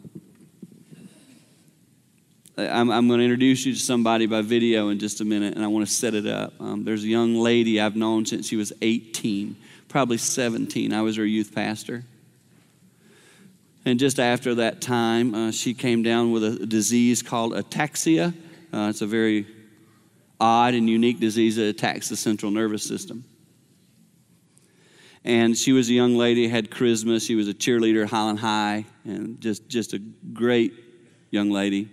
I'm, 2.57 2.89
I'm 2.89 3.07
going 3.07 3.19
to 3.19 3.25
introduce 3.25 3.65
you 3.65 3.73
to 3.73 3.79
somebody 3.79 4.27
by 4.27 4.41
video 4.41 4.87
in 4.89 4.99
just 4.99 5.19
a 5.19 5.25
minute, 5.25 5.55
and 5.55 5.63
I 5.63 5.67
want 5.67 5.85
to 5.85 5.91
set 5.91 6.13
it 6.13 6.25
up. 6.25 6.53
Um, 6.59 6.85
there's 6.85 7.03
a 7.03 7.07
young 7.07 7.35
lady 7.35 7.81
I've 7.81 7.97
known 7.97 8.25
since 8.25 8.47
she 8.47 8.55
was 8.55 8.71
18, 8.81 9.57
probably 9.89 10.17
17. 10.17 10.93
I 10.93 11.01
was 11.01 11.17
her 11.17 11.25
youth 11.25 11.53
pastor. 11.53 12.05
And 13.83 13.99
just 13.99 14.19
after 14.19 14.55
that 14.55 14.79
time, 14.79 15.35
uh, 15.35 15.51
she 15.51 15.73
came 15.73 16.01
down 16.01 16.31
with 16.31 16.43
a 16.43 16.65
disease 16.65 17.21
called 17.21 17.53
ataxia. 17.53 18.33
Uh, 18.73 18.87
it's 18.89 19.01
a 19.01 19.07
very 19.07 19.45
odd 20.39 20.73
and 20.73 20.89
unique 20.89 21.19
disease 21.19 21.57
that 21.57 21.67
attacks 21.67 22.07
the 22.07 22.15
central 22.15 22.51
nervous 22.51 22.83
system. 22.83 23.25
And 25.25 25.57
she 25.57 25.73
was 25.73 25.89
a 25.89 25.93
young 25.93 26.15
lady, 26.15 26.47
had 26.47 26.69
charisma. 26.69 27.25
She 27.25 27.35
was 27.35 27.49
a 27.49 27.53
cheerleader 27.53 28.07
Highland 28.07 28.39
High, 28.39 28.85
and 29.03 29.41
just, 29.41 29.67
just 29.67 29.93
a 29.93 29.99
great 29.99 30.73
young 31.31 31.51
lady. 31.51 31.89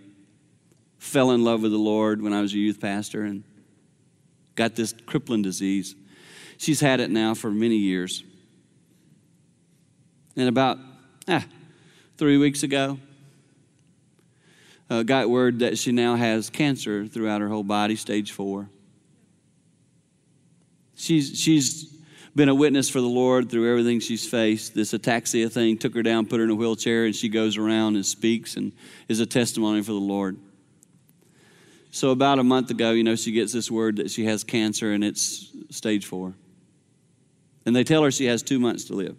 Fell 1.03 1.33
in 1.33 1.43
love 1.43 1.63
with 1.63 1.73
the 1.73 1.79
Lord 1.79 2.23
when 2.23 2.33
I 2.33 2.41
was 2.41 2.55
a 2.55 2.59
youth 2.59 2.81
pastor 2.81 3.25
and 3.25 3.43
got 4.55 4.77
this 4.77 4.95
crippling 5.05 5.43
disease. 5.43 5.97
She's 6.59 6.81
had 6.81 7.01
it 7.01 7.11
now 7.11 7.35
for 7.35 7.51
many 7.51 7.75
years. 7.75 8.23
And 10.37 10.49
about 10.49 10.79
ah, 11.27 11.45
three 12.19 12.39
weeks 12.39 12.63
ago, 12.63 13.01
uh, 14.89 15.03
got 15.03 15.29
word 15.29 15.59
that 15.59 15.77
she 15.77 15.91
now 15.91 16.15
has 16.15 16.49
cancer 16.49 17.09
throughout 17.09 17.41
her 17.41 17.49
whole 17.49 17.65
body, 17.65 17.97
stage 17.97 18.31
four. 18.31 18.71
She's, 20.95 21.37
she's 21.37 21.93
been 22.37 22.49
a 22.49 22.55
witness 22.55 22.89
for 22.89 23.01
the 23.01 23.09
Lord 23.09 23.51
through 23.51 23.69
everything 23.69 23.99
she's 23.99 24.25
faced. 24.25 24.77
This 24.77 24.93
ataxia 24.93 25.51
thing 25.51 25.79
took 25.79 25.97
her 25.97 26.03
down, 26.05 26.27
put 26.27 26.39
her 26.39 26.45
in 26.45 26.51
a 26.51 26.55
wheelchair, 26.55 27.07
and 27.07 27.15
she 27.15 27.29
goes 27.29 27.57
around 27.57 27.97
and 27.97 28.07
speaks 28.07 28.57
and 28.57 28.71
is 29.09 29.19
a 29.19 29.27
testimony 29.27 29.83
for 29.83 29.93
the 29.93 29.99
Lord. 29.99 30.39
So, 31.95 32.11
about 32.11 32.39
a 32.39 32.43
month 32.43 32.71
ago, 32.71 32.93
you 32.93 33.05
know, 33.05 33.17
she 33.17 33.33
gets 33.33 33.53
this 33.53 33.71
word 33.71 33.97
that 33.97 34.11
she 34.11 34.25
has 34.25 34.45
cancer 34.45 34.93
and 34.93 35.05
it's 35.05 35.55
stage 35.69 36.07
four. 36.07 36.33
And 37.67 37.77
they 37.77 37.85
tell 37.85 38.03
her 38.03 38.11
she 38.11 38.25
has 38.25 38.43
two 38.43 38.59
months 38.59 38.85
to 38.85 38.95
live. 38.95 39.17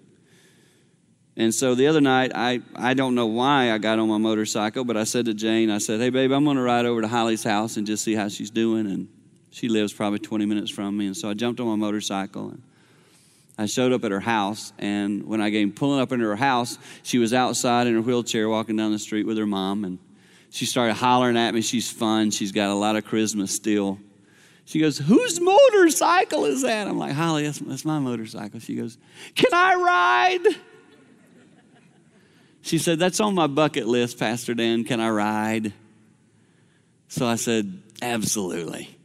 And 1.38 1.53
so 1.53 1.76
the 1.76 1.88
other 1.88 2.01
night, 2.01 2.32
I, 2.34 2.61
I 2.76 2.95
don't 2.95 3.13
know 3.13 3.28
why 3.28 3.71
I 3.71 3.78
got 3.78 3.99
on 3.99 4.09
my 4.09 4.17
motorcycle, 4.17 4.84
but 4.84 4.97
I 4.97 5.03
said 5.03 5.26
to 5.26 5.36
Jane, 5.36 5.69
I 5.69 5.78
said, 5.78 5.99
hey, 5.99 6.09
babe, 6.09 6.32
I'm 6.32 6.43
going 6.43 6.57
to 6.57 6.63
ride 6.63 6.86
over 6.86 7.01
to 7.01 7.07
Holly's 7.07 7.43
house 7.43 7.78
and 7.78 7.88
just 7.88 8.03
see 8.03 8.15
how 8.15 8.28
she's 8.28 8.49
doing. 8.51 8.88
And 8.88 9.07
she 9.51 9.69
lives 9.69 9.93
probably 9.93 10.19
20 10.19 10.45
minutes 10.45 10.71
from 10.71 10.97
me. 10.97 11.05
And 11.05 11.15
so 11.15 11.30
I 11.30 11.36
jumped 11.36 11.59
on 11.59 11.67
my 11.67 11.76
motorcycle 11.76 12.49
and 12.49 12.61
I 13.57 13.67
showed 13.67 13.93
up 13.93 14.03
at 14.03 14.11
her 14.11 14.19
house. 14.19 14.74
And 14.80 15.26
when 15.28 15.41
I 15.41 15.51
came 15.51 15.71
pulling 15.71 15.99
up 15.99 16.11
into 16.11 16.26
her 16.26 16.36
house, 16.36 16.80
she 17.03 17.19
was 17.19 17.34
outside 17.34 17.86
in 17.86 17.93
her 17.93 18.01
wheelchair 18.01 18.49
walking 18.49 18.76
down 18.76 18.91
the 18.91 18.99
street 18.99 19.28
with 19.28 19.38
her 19.38 19.47
mom. 19.47 19.86
And 19.86 19.99
she 20.54 20.68
started 20.68 20.93
hollering 20.93 21.36
at 21.36 21.51
me. 21.56 21.62
She's 21.62 21.89
fun. 21.89 22.30
She's 22.30 22.51
got 22.51 22.70
a 22.70 22.76
lot 22.76 22.95
of 22.95 23.04
charisma 23.06 23.49
still. 23.49 23.97
She 24.66 24.80
goes, 24.80 24.99
Whose 24.99 25.39
motorcycle 25.41 26.45
is 26.45 26.62
that? 26.62 26.88
I'm 26.88 26.99
like, 26.99 27.14
Holly, 27.14 27.45
that's, 27.45 27.58
that's 27.58 27.84
my 27.84 27.97
motorcycle. 27.97 28.60
She 28.60 28.76
goes, 28.76 28.99
Can 29.34 29.51
I 29.51 29.74
ride? 29.74 30.56
She 32.62 32.78
said, 32.78 32.99
That's 32.99 33.20
on 33.20 33.34
my 33.34 33.47
bucket 33.47 33.88
list, 33.88 34.20
Pastor 34.20 34.54
Dan. 34.54 34.84
Can 34.84 34.99
I 34.99 35.10
ride? 35.10 35.74
So 37.08 37.26
I 37.26 37.34
said, 37.34 37.82
Absolutely. 38.04 38.95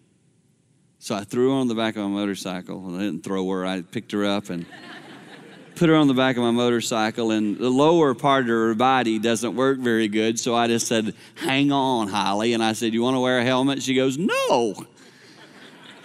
So 0.98 1.14
I 1.14 1.24
threw 1.24 1.48
her 1.48 1.54
on 1.54 1.68
the 1.68 1.74
back 1.74 1.96
of 1.96 2.02
my 2.02 2.08
motorcycle. 2.08 2.78
Well, 2.78 2.96
I 2.96 2.98
didn't 2.98 3.24
throw 3.24 3.48
her, 3.48 3.64
I 3.64 3.80
picked 3.80 4.12
her 4.12 4.26
up 4.26 4.50
and 4.50 4.66
put 5.78 5.88
her 5.88 5.94
on 5.94 6.08
the 6.08 6.14
back 6.14 6.36
of 6.36 6.42
my 6.42 6.50
motorcycle. 6.50 7.30
And 7.30 7.56
the 7.56 7.70
lower 7.70 8.14
part 8.14 8.42
of 8.42 8.48
her 8.48 8.74
body 8.74 9.18
doesn't 9.18 9.54
work 9.54 9.78
very 9.78 10.08
good. 10.08 10.38
So 10.38 10.54
I 10.54 10.66
just 10.66 10.86
said, 10.86 11.14
Hang 11.36 11.72
on, 11.72 12.08
Holly. 12.08 12.52
And 12.52 12.62
I 12.62 12.72
said, 12.72 12.92
You 12.92 13.02
want 13.02 13.14
to 13.14 13.20
wear 13.20 13.38
a 13.38 13.44
helmet? 13.44 13.82
She 13.82 13.94
goes, 13.94 14.18
No. 14.18 14.74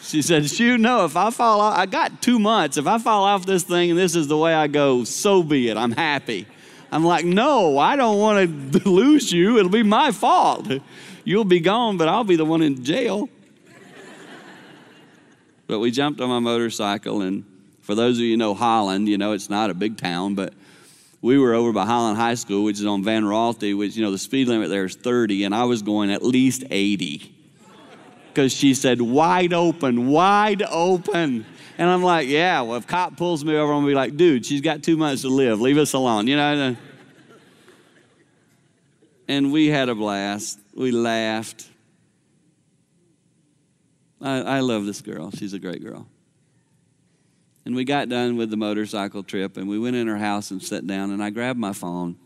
She 0.02 0.22
said, 0.22 0.50
Shoot, 0.50 0.80
no, 0.80 1.06
if 1.06 1.16
I 1.16 1.32
fall 1.32 1.62
off, 1.62 1.78
I 1.78 1.86
got 1.86 2.22
two 2.22 2.38
months. 2.38 2.78
If 2.78 2.88
I 2.88 2.98
fall 2.98 3.24
off 3.24 3.46
this 3.46 3.64
thing 3.64 3.92
and 3.92 4.00
this 4.00 4.16
is 4.16 4.28
the 4.28 4.38
way 4.38 4.54
I 4.54 4.68
go, 4.68 5.06
so 5.06 5.42
be 5.42 5.70
it. 5.70 5.78
I'm 5.78 5.92
happy. 5.92 6.46
I'm 6.92 7.04
like, 7.04 7.26
no, 7.26 7.80
I 7.80 7.96
don't 7.96 8.20
want 8.20 8.74
to 8.74 8.80
lose 8.90 9.32
you. 9.32 9.58
It'll 9.58 9.72
be 9.72 9.82
my 9.82 10.12
fault. 10.12 10.72
You'll 11.24 11.46
be 11.46 11.60
gone, 11.60 11.98
but 11.98 12.08
I'll 12.08 12.24
be 12.24 12.36
the 12.36 12.46
one 12.46 12.62
in 12.62 12.84
jail. 12.84 13.30
but 15.66 15.80
we 15.80 15.90
jumped 15.90 16.22
on 16.22 16.30
my 16.30 16.40
motorcycle, 16.40 17.22
and 17.22 17.46
for 17.84 17.96
those 17.96 18.18
of 18.18 18.24
you 18.24 18.38
know 18.38 18.54
Holland, 18.54 19.08
you 19.08 19.18
know 19.18 19.34
it's 19.34 19.50
not 19.50 19.70
a 19.70 19.74
big 19.74 19.98
town, 19.98 20.36
but 20.36 20.54
we 21.22 21.38
were 21.38 21.54
over 21.54 21.72
by 21.72 21.86
Holland 21.86 22.18
High 22.18 22.34
School, 22.34 22.64
which 22.64 22.80
is 22.80 22.86
on 22.86 23.02
Van 23.04 23.24
Raalte, 23.24 23.78
which, 23.78 23.96
you 23.96 24.04
know, 24.04 24.12
the 24.12 24.18
speed 24.18 24.50
limit 24.50 24.70
there 24.70 24.84
is 24.84 24.96
30, 24.96 25.46
and 25.46 25.56
I 25.56 25.64
was 25.64 25.82
going 25.82 26.12
at 26.12 26.22
least 26.22 26.66
80. 26.70 27.34
Because 28.28 28.52
she 28.52 28.74
said, 28.74 29.02
wide 29.02 29.54
open, 29.54 30.08
wide 30.08 30.64
open. 30.64 31.46
And 31.78 31.90
I'm 31.90 32.04
like, 32.04 32.28
yeah, 32.28 32.62
well, 32.62 32.76
if 32.78 32.88
cop 32.88 33.16
pulls 33.16 33.46
me 33.46 33.56
over, 33.56 33.72
I'm 33.72 33.80
gonna 33.80 33.88
be 33.88 33.96
like, 33.96 34.18
dude, 34.18 34.46
she's 34.46 34.60
got 34.60 34.84
two 34.84 34.98
months 34.98 35.22
to 35.22 35.30
live. 35.30 35.62
Leave 35.62 35.78
us 35.78 35.94
alone, 35.94 36.28
you 36.28 36.36
know? 36.36 36.76
And 39.30 39.54
we 39.54 39.68
had 39.68 39.88
a 39.88 39.96
blast. 39.96 40.60
We 40.76 40.92
laughed. 40.92 41.70
I, 44.22 44.42
I 44.42 44.60
love 44.60 44.86
this 44.86 45.02
girl. 45.02 45.32
She's 45.32 45.54
a 45.54 45.60
great 45.60 45.82
girl. 45.82 46.06
And 47.66 47.76
we 47.76 47.86
got 47.86 48.10
done 48.10 48.36
with 48.36 48.50
the 48.50 48.58
motorcycle 48.58 49.24
trip, 49.24 49.56
and 49.58 49.70
we 49.70 49.80
went 49.80 49.96
in 49.96 50.08
her 50.08 50.18
house 50.18 50.52
and 50.52 50.62
sat 50.62 50.86
down, 50.86 51.12
and 51.12 51.24
I 51.24 51.30
grabbed 51.30 51.60
my 51.60 51.74
phone. 51.74 52.18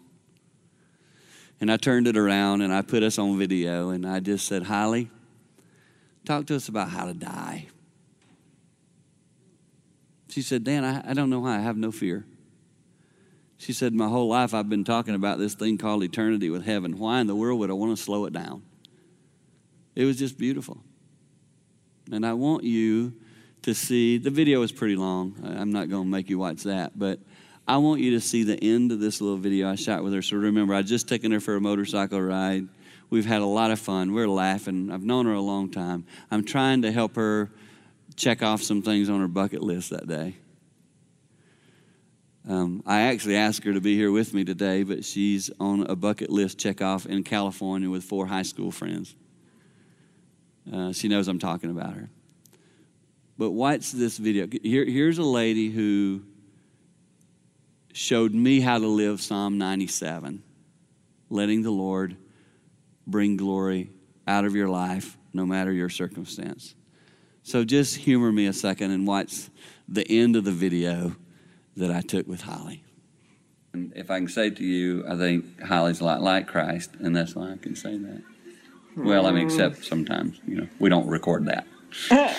And 1.59 1.71
I 1.71 1.77
turned 1.77 2.07
it 2.07 2.17
around 2.17 2.61
and 2.61 2.71
I 2.71 2.83
put 2.83 3.03
us 3.03 3.17
on 3.17 3.38
video, 3.38 3.89
and 3.89 4.05
I 4.05 4.19
just 4.19 4.47
said, 4.47 4.63
Holly, 4.63 5.09
talk 6.25 6.45
to 6.47 6.55
us 6.55 6.67
about 6.67 6.89
how 6.89 7.05
to 7.05 7.13
die. 7.13 7.67
She 10.29 10.41
said, 10.41 10.63
Dan, 10.63 10.83
I, 10.83 11.11
I 11.11 11.13
don't 11.13 11.29
know 11.29 11.39
why 11.39 11.55
I 11.55 11.61
have 11.61 11.77
no 11.77 11.91
fear. 11.91 12.25
She 13.57 13.73
said, 13.73 13.93
My 13.93 14.07
whole 14.07 14.27
life 14.27 14.53
I've 14.53 14.69
been 14.69 14.83
talking 14.83 15.15
about 15.15 15.39
this 15.39 15.55
thing 15.55 15.79
called 15.79 16.03
eternity 16.03 16.51
with 16.51 16.63
heaven. 16.63 16.99
Why 16.99 17.21
in 17.21 17.27
the 17.27 17.35
world 17.35 17.59
would 17.59 17.71
I 17.71 17.73
want 17.73 17.97
to 17.97 18.01
slow 18.01 18.25
it 18.25 18.33
down? 18.33 18.61
It 19.95 20.05
was 20.05 20.17
just 20.17 20.38
beautiful. 20.38 20.77
And 22.11 22.23
I 22.23 22.33
want 22.33 22.63
you 22.63 23.13
to 23.68 23.76
see 23.76 24.18
the 24.18 24.30
video 24.30 24.61
is 24.61 24.72
pretty 24.72 24.95
long. 24.95 25.36
I'm 25.43 25.74
not 25.74 25.89
going 25.89 26.03
to 26.03 26.09
make 26.09 26.30
you 26.30 26.39
watch 26.39 26.63
that, 26.63 26.97
but 26.97 27.20
I 27.68 27.76
want 27.76 27.99
you 27.99 28.11
to 28.11 28.22
see 28.22 28.43
the 28.43 28.57
end 28.63 28.93
of 28.93 29.01
this 29.01 29.20
little 29.20 29.36
video 29.36 29.70
I 29.70 29.76
shot 29.76 30.05
with 30.05 30.13
her. 30.13 30.22
So 30.22 30.38
remember, 30.38 30.74
I 30.74 30.84
just 30.84 31.09
taken 31.09 31.34
her 31.34 31.41
for 31.41 31.57
a 31.57 31.59
motorcycle 31.59 32.22
ride. 32.22 32.70
We've 33.09 33.26
had 33.26 33.41
a 33.41 33.45
lot 33.45 33.72
of 33.72 33.80
fun. 33.80 34.13
We're 34.13 34.30
laughing. 34.30 34.89
I've 34.89 35.03
known 35.03 35.26
her 35.26 35.34
a 35.34 35.41
long 35.41 35.70
time. 35.70 36.05
I'm 36.32 36.45
trying 36.45 36.84
to 36.84 36.93
help 36.93 37.18
her 37.18 37.49
check 38.15 38.41
off 38.41 38.63
some 38.63 38.82
things 38.82 39.09
on 39.09 39.20
her 39.20 39.28
bucket 39.28 39.61
list 39.61 39.89
that 39.89 40.07
day. 40.07 40.38
Um, 42.47 42.84
I 42.86 43.01
actually 43.01 43.36
asked 43.36 43.65
her 43.65 43.74
to 43.74 43.82
be 43.82 43.97
here 43.97 44.13
with 44.13 44.34
me 44.34 44.45
today, 44.45 44.84
but 44.84 45.03
she's 45.03 45.51
on 45.59 45.82
a 45.88 45.95
bucket 45.97 46.30
list 46.30 46.57
check 46.57 46.82
off 46.82 47.05
in 47.05 47.22
California 47.22 47.89
with 47.89 48.05
four 48.05 48.28
high 48.28 48.43
school 48.43 48.72
friends. 48.72 49.13
Uh, 50.72 50.93
she 50.93 51.09
knows 51.09 51.28
I'm 51.28 51.39
talking 51.39 51.70
about 51.70 51.95
her. 51.95 52.09
But 53.38 53.51
watch 53.51 53.91
this 53.91 54.17
video. 54.17 54.47
Here, 54.63 54.85
here's 54.85 55.19
a 55.19 55.23
lady 55.23 55.69
who 55.69 56.23
showed 57.93 58.33
me 58.33 58.59
how 58.59 58.79
to 58.79 58.88
live 58.88 59.21
Psalm 59.21 59.57
97, 59.57 60.43
letting 61.29 61.61
the 61.61 61.71
Lord 61.71 62.17
bring 63.05 63.38
glory 63.38 63.91
out 64.27 64.45
of 64.45 64.55
your 64.55 64.67
life, 64.67 65.17
no 65.33 65.45
matter 65.45 65.71
your 65.71 65.89
circumstance. 65.89 66.75
So 67.43 67.63
just 67.63 67.95
humor 67.95 68.31
me 68.31 68.47
a 68.47 68.53
second 68.53 68.91
and 68.91 69.07
watch 69.07 69.49
the 69.88 70.05
end 70.09 70.35
of 70.35 70.43
the 70.43 70.51
video 70.51 71.15
that 71.77 71.91
I 71.91 72.01
took 72.01 72.27
with 72.27 72.41
Holly. 72.41 72.83
And 73.73 73.93
if 73.95 74.09
I 74.09 74.17
can 74.17 74.27
say 74.27 74.49
to 74.49 74.63
you, 74.63 75.05
I 75.07 75.15
think 75.15 75.61
Holly's 75.61 76.01
a 76.01 76.05
lot 76.05 76.21
like 76.21 76.47
Christ, 76.47 76.95
and 76.99 77.15
that's 77.15 77.35
why 77.35 77.51
I 77.51 77.57
can 77.57 77.75
say 77.75 77.97
that. 77.97 78.23
Well, 78.97 79.27
I 79.27 79.31
mean, 79.31 79.45
except 79.45 79.85
sometimes, 79.85 80.39
you 80.47 80.55
know, 80.55 80.67
we 80.79 80.89
don't 80.89 81.07
record 81.07 81.45
that. 81.45 81.67
Uh, 82.12 82.34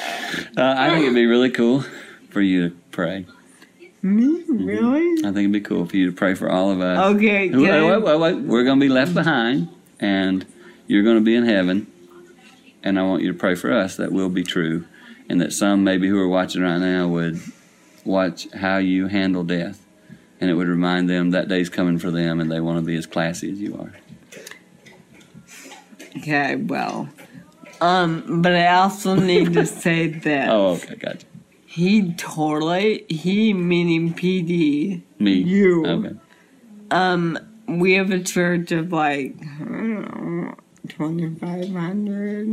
I 0.57 0.91
think 0.91 1.03
it'd 1.03 1.15
be 1.15 1.27
really 1.27 1.51
cool 1.51 1.85
for 2.31 2.41
you 2.41 2.69
to 2.71 2.77
pray. 2.91 3.27
Me? 4.03 4.45
Really? 4.49 5.19
I 5.21 5.33
think 5.33 5.39
it'd 5.39 5.53
be 5.53 5.61
cool 5.61 5.87
for 5.87 5.97
you 5.97 6.07
to 6.11 6.17
pray 6.17 6.35
for 6.35 6.51
all 6.51 6.71
of 6.71 6.81
us. 6.81 6.99
Okay, 7.17 7.51
Wait, 7.51 8.03
wait, 8.03 8.03
wait, 8.03 8.21
wait. 8.37 8.45
We're 8.45 8.65
going 8.65 8.79
to 8.79 8.85
be 8.85 8.89
left 8.93 9.15
behind, 9.15 9.69
and 9.99 10.47
you're 10.87 11.03
going 11.03 11.17
to 11.19 11.25
be 11.25 11.35
in 11.35 11.45
heaven. 11.45 11.87
And 12.83 12.99
I 12.99 13.03
want 13.03 13.23
you 13.23 13.33
to 13.33 13.39
pray 13.39 13.55
for 13.57 13.73
us 13.73 13.97
that 13.97 14.13
will 14.13 14.29
be 14.29 14.45
true, 14.45 14.85
and 15.29 15.41
that 15.41 15.53
some 15.53 15.83
maybe 15.83 16.09
who 16.09 16.19
are 16.21 16.29
watching 16.29 16.63
right 16.63 16.79
now 16.79 17.09
would 17.09 17.41
watch 18.05 18.49
how 18.53 18.79
you 18.79 19.09
handle 19.09 19.43
death, 19.43 19.85
and 20.41 20.49
it 20.49 20.55
would 20.55 20.69
remind 20.69 21.11
them 21.11 21.31
that 21.33 21.49
day's 21.49 21.69
coming 21.69 21.99
for 21.99 22.13
them, 22.13 22.39
and 22.41 22.51
they 22.51 22.61
want 22.61 22.79
to 22.79 22.85
be 22.85 22.95
as 22.97 23.07
classy 23.07 23.51
as 23.51 23.61
you 23.61 23.77
are. 23.77 23.93
Okay, 26.19 26.57
well. 26.57 27.09
Um, 27.81 28.43
but 28.43 28.55
I 28.55 28.67
also 28.75 29.15
need 29.15 29.53
to 29.55 29.65
say 29.85 30.09
that 30.09 30.49
Oh, 30.51 30.73
okay, 30.75 30.97
gotcha. 30.97 31.27
he 31.67 32.13
totally, 32.15 33.05
he 33.09 33.55
meaning 33.55 34.15
PD, 34.15 35.03
Me. 35.19 35.33
You. 35.35 35.87
Okay. 35.87 36.15
um, 36.91 37.39
we 37.69 37.93
have 37.95 38.11
a 38.11 38.21
church 38.23 38.73
of 38.73 38.93
like, 38.93 39.37
I 39.61 39.65
don't 39.65 40.43
know, 40.45 40.55
twenty-five 40.89 41.71
hundred 41.71 42.49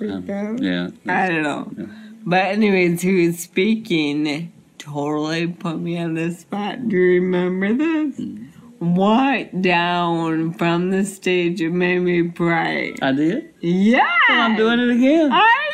Um, 0.00 0.58
yeah. 0.60 0.88
I 1.06 1.28
don't 1.28 1.42
know. 1.42 1.72
Yeah. 1.76 1.86
But 2.26 2.44
anyways, 2.46 3.02
he 3.02 3.26
was 3.26 3.38
speaking. 3.40 4.52
Totally 4.78 5.46
put 5.46 5.78
me 5.78 5.98
on 5.98 6.14
the 6.14 6.30
spot. 6.32 6.88
Do 6.88 6.96
you 6.96 7.20
remember 7.22 7.72
this? 7.74 8.20
Mm. 8.20 8.43
Walked 8.92 9.62
down 9.62 10.52
from 10.52 10.90
the 10.90 11.04
stage. 11.06 11.60
It 11.60 11.70
made 11.70 12.00
me 12.00 12.28
cry. 12.30 12.92
I 13.00 13.12
did. 13.12 13.54
Yeah. 13.60 14.06
I'm 14.28 14.56
doing 14.56 14.78
it 14.78 14.90
again. 14.90 15.32
I 15.32 15.70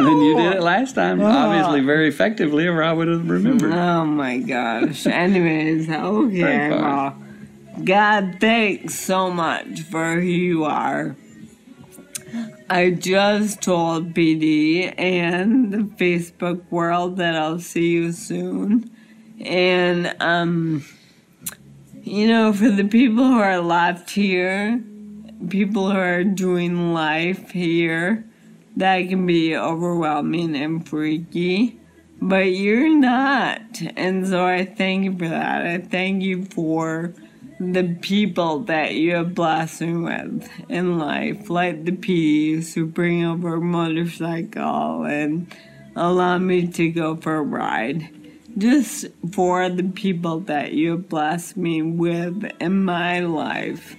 know. 0.00 0.10
And 0.10 0.22
you 0.26 0.36
did 0.36 0.52
it 0.56 0.62
last 0.62 0.94
time, 0.94 1.20
Oh. 1.20 1.26
obviously 1.26 1.80
very 1.80 2.08
effectively, 2.08 2.66
or 2.66 2.82
I 2.82 2.92
would 2.92 3.08
have 3.08 3.28
remembered. 3.30 3.72
Oh 3.72 4.04
my 4.04 4.38
gosh. 4.38 5.06
Anyways, 5.06 5.88
okay. 5.88 6.68
Well, 6.70 7.16
God, 7.82 8.36
thanks 8.40 8.94
so 8.94 9.30
much 9.30 9.80
for 9.82 10.16
who 10.16 10.26
you 10.26 10.64
are. 10.64 11.16
I 12.68 12.90
just 12.90 13.62
told 13.62 14.14
PD 14.14 14.92
and 14.98 15.72
the 15.72 15.78
Facebook 16.04 16.62
world 16.70 17.16
that 17.18 17.36
I'll 17.36 17.60
see 17.60 17.90
you 17.92 18.12
soon. 18.12 18.90
And, 19.40 20.14
um, 20.20 20.84
you 22.06 22.28
know, 22.28 22.52
for 22.52 22.70
the 22.70 22.84
people 22.84 23.24
who 23.24 23.38
are 23.38 23.60
left 23.60 24.10
here, 24.10 24.82
people 25.48 25.90
who 25.90 25.98
are 25.98 26.24
doing 26.24 26.92
life 26.92 27.50
here, 27.50 28.24
that 28.76 29.08
can 29.08 29.26
be 29.26 29.56
overwhelming 29.56 30.56
and 30.56 30.88
freaky 30.88 31.78
but 32.24 32.52
you're 32.52 32.88
not. 32.88 33.82
And 33.96 34.26
so 34.26 34.46
I 34.46 34.64
thank 34.64 35.04
you 35.04 35.18
for 35.18 35.28
that. 35.28 35.66
I 35.66 35.78
thank 35.78 36.22
you 36.22 36.46
for 36.46 37.12
the 37.60 37.96
people 38.00 38.60
that 38.60 38.94
you 38.94 39.14
have 39.16 39.34
blessed 39.34 39.82
me 39.82 39.96
with 39.96 40.48
in 40.70 40.98
life, 40.98 41.50
like 41.50 41.84
the 41.84 41.92
P's 41.92 42.74
who 42.74 42.86
bring 42.86 43.24
over 43.24 43.56
a 43.56 43.60
motorcycle 43.60 45.04
and 45.04 45.54
allow 45.94 46.38
me 46.38 46.66
to 46.66 46.90
go 46.90 47.16
for 47.16 47.36
a 47.36 47.42
ride. 47.42 48.08
Just 48.56 49.06
for 49.32 49.68
the 49.68 49.82
people 49.82 50.40
that 50.40 50.72
you 50.74 50.96
blessed 50.96 51.56
me 51.56 51.82
with 51.82 52.44
in 52.60 52.84
my 52.84 53.18
life 53.18 53.96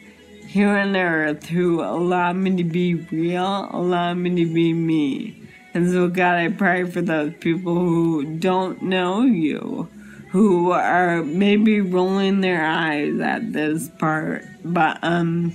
here 0.47 0.69
on 0.69 0.95
earth 0.95 1.47
who 1.47 1.81
allow 1.81 2.31
me 2.31 2.55
to 2.55 2.63
be 2.63 2.95
real, 2.95 3.67
allow 3.73 4.13
me 4.13 4.29
to 4.29 4.53
be 4.53 4.71
me. 4.71 5.43
And 5.73 5.91
so, 5.91 6.07
God, 6.07 6.35
I 6.35 6.47
pray 6.47 6.85
for 6.85 7.01
those 7.01 7.33
people 7.41 7.75
who 7.75 8.37
don't 8.37 8.81
know 8.81 9.23
you, 9.23 9.89
who 10.29 10.71
are 10.71 11.21
maybe 11.21 11.81
rolling 11.81 12.39
their 12.39 12.65
eyes 12.65 13.19
at 13.19 13.51
this 13.51 13.89
part. 13.89 14.45
But, 14.63 14.99
um, 15.01 15.53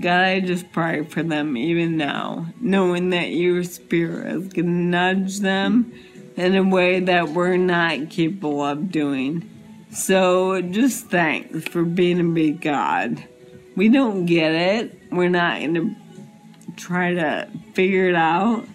God, 0.00 0.20
I 0.20 0.40
just 0.40 0.70
pray 0.70 1.02
for 1.04 1.22
them 1.22 1.56
even 1.56 1.96
now, 1.96 2.46
knowing 2.60 3.08
that 3.10 3.30
your 3.30 3.64
spirit 3.64 4.26
is 4.26 4.48
going 4.48 4.66
to 4.66 4.70
nudge 4.70 5.38
them 5.38 5.94
in 6.38 6.56
a 6.56 6.62
way 6.62 7.00
that 7.00 7.30
we're 7.30 7.56
not 7.56 8.10
capable 8.10 8.62
of 8.62 8.90
doing. 8.90 9.48
So, 9.90 10.60
just 10.60 11.06
thanks 11.06 11.68
for 11.68 11.84
being 11.84 12.20
a 12.20 12.24
big 12.24 12.60
God. 12.60 13.22
We 13.76 13.88
don't 13.88 14.26
get 14.26 14.52
it. 14.52 14.98
We're 15.10 15.28
not 15.28 15.60
going 15.60 15.74
to 15.74 15.96
try 16.76 17.14
to 17.14 17.48
figure 17.74 18.08
it 18.08 18.14
out 18.14 18.66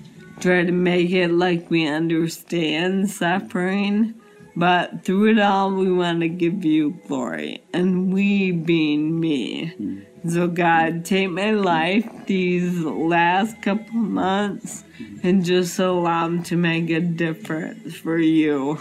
try 0.43 0.63
to 0.63 0.71
make 0.71 1.09
it 1.11 1.29
like 1.29 1.69
we 1.69 1.87
understand 1.87 3.09
suffering. 3.09 4.13
But 4.55 5.03
through 5.03 5.31
it 5.31 5.39
all, 5.39 5.73
we 5.73 5.91
want 5.91 6.19
to 6.19 6.29
give 6.29 6.63
you 6.63 6.99
glory, 7.07 7.63
and 7.73 8.13
we 8.13 8.51
being 8.51 9.19
me. 9.19 9.73
Mm. 9.79 10.05
So, 10.25 10.47
God, 10.47 11.03
take 11.03 11.29
my 11.31 11.51
life 11.51 12.09
these 12.27 12.79
last 12.79 13.61
couple 13.61 13.95
months 13.95 14.85
and 15.21 15.43
just 15.43 15.77
allow 15.79 16.23
them 16.27 16.43
to 16.43 16.55
make 16.55 16.89
a 16.89 17.01
difference 17.01 17.95
for 17.95 18.17
you. 18.17 18.79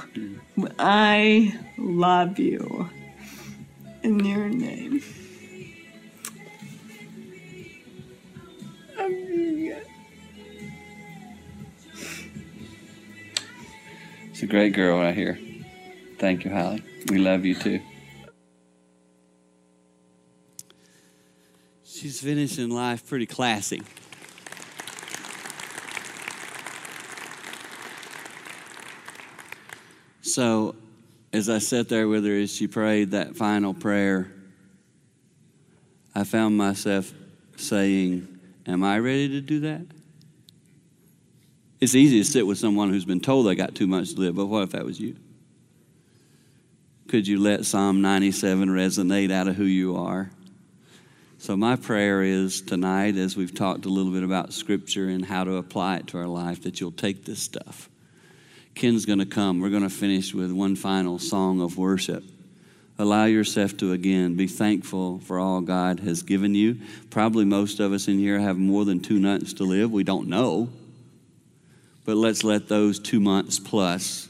I 0.79 1.59
love 1.79 2.39
you. 2.39 2.89
In 4.05 4.25
your 4.25 4.49
name. 4.49 5.03
She's 14.33 14.43
a 14.45 14.47
great 14.47 14.75
girl 14.75 14.99
right 14.99 15.15
here. 15.15 15.39
Thank 16.19 16.45
you, 16.45 16.53
Holly. 16.53 16.83
We 17.09 17.19
love 17.19 17.45
you 17.45 17.57
too. 17.57 17.81
She's 22.03 22.21
finishing 22.21 22.69
life 22.69 23.07
pretty 23.09 23.27
classy. 23.27 23.81
So, 30.23 30.75
as 31.33 31.49
I 31.49 31.59
sat 31.59 31.89
there 31.89 32.09
with 32.09 32.25
her 32.25 32.41
as 32.41 32.53
she 32.53 32.67
prayed 32.67 33.13
that 33.13 33.37
final 33.37 33.73
prayer, 33.73 34.33
I 36.13 36.25
found 36.25 36.57
myself 36.57 37.13
saying, 37.57 38.27
Am 38.67 38.83
I 38.83 38.99
ready 38.99 39.29
to 39.29 39.41
do 39.41 39.61
that? 39.61 39.83
It's 41.81 41.95
easy 41.95 42.19
to 42.19 42.25
sit 42.25 42.45
with 42.45 42.59
someone 42.59 42.91
who's 42.91 43.05
been 43.05 43.21
told 43.21 43.47
they 43.47 43.55
got 43.55 43.77
too 43.77 43.87
much 43.87 44.15
to 44.15 44.21
live, 44.21 44.35
but 44.35 44.47
what 44.47 44.65
if 44.65 44.71
that 44.71 44.85
was 44.85 44.99
you? 44.99 45.15
Could 47.07 47.29
you 47.29 47.39
let 47.39 47.65
Psalm 47.65 48.03
97 48.03 48.69
resonate 48.71 49.31
out 49.31 49.47
of 49.47 49.55
who 49.55 49.67
you 49.67 49.97
are? 49.97 50.33
So, 51.43 51.57
my 51.57 51.75
prayer 51.75 52.23
is 52.23 52.63
tonight, 52.63 53.17
as 53.17 53.37
we've 53.37 53.53
talked 53.53 53.85
a 53.85 53.89
little 53.89 54.13
bit 54.13 54.23
about 54.23 54.53
Scripture 54.53 55.09
and 55.09 55.25
how 55.25 55.43
to 55.43 55.57
apply 55.57 55.97
it 55.97 56.07
to 56.07 56.19
our 56.19 56.29
life, 56.29 56.63
that 56.63 56.81
you'll 56.81 56.93
take 56.93 57.25
this 57.25 57.43
stuff. 57.43 57.91
Ken's 58.77 59.07
going 59.07 59.19
to 59.19 59.27
come. 59.27 59.59
We're 59.59 59.71
going 59.71 59.83
to 59.83 59.91
finish 59.91 60.33
with 60.33 60.53
one 60.53 60.77
final 60.77 61.19
song 61.19 61.61
of 61.61 61.77
worship. 61.77 62.23
Allow 62.97 63.25
yourself 63.25 63.77
to 63.79 63.91
again 63.91 64.37
be 64.37 64.47
thankful 64.47 65.19
for 65.19 65.41
all 65.41 65.63
God 65.63 65.99
has 65.99 66.23
given 66.23 66.55
you. 66.55 66.81
Probably 67.11 67.45
most 67.45 67.81
of 67.81 67.93
us 67.93 68.07
in 68.07 68.21
here 68.21 68.39
have 68.39 68.57
more 68.57 68.85
than 68.85 69.01
two 69.01 69.19
months 69.19 69.55
to 69.55 69.65
live. 69.65 69.91
We 69.91 70.05
don't 70.05 70.29
know. 70.29 70.69
But 72.05 72.19
let's 72.19 72.45
let 72.45 72.69
those 72.69 73.01
two 73.01 73.19
months 73.19 73.59
plus 73.59 74.29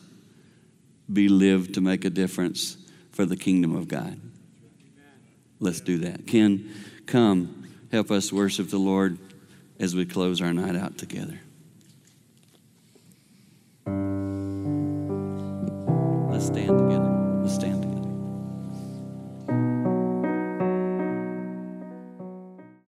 be 1.13 1.29
lived 1.29 1.75
to 1.75 1.83
make 1.83 2.07
a 2.07 2.11
difference 2.11 2.79
for 3.11 3.27
the 3.27 3.37
kingdom 3.37 3.77
of 3.77 3.87
God. 3.87 4.19
Let's 5.61 5.83
do 5.83 5.99
that. 5.99 6.27
Ken, 6.27 6.73
come 7.13 7.69
help 7.93 8.11
us 8.11 8.33
worship 8.33 8.71
the 8.71 8.79
Lord 8.79 9.19
as 9.79 9.95
we 9.95 10.07
close 10.07 10.41
our 10.41 10.55
night 10.55 10.75
out 10.75 10.97
together. 10.97 11.39
Let's 16.33 16.47
stand 16.47 16.79
together. 16.79 17.12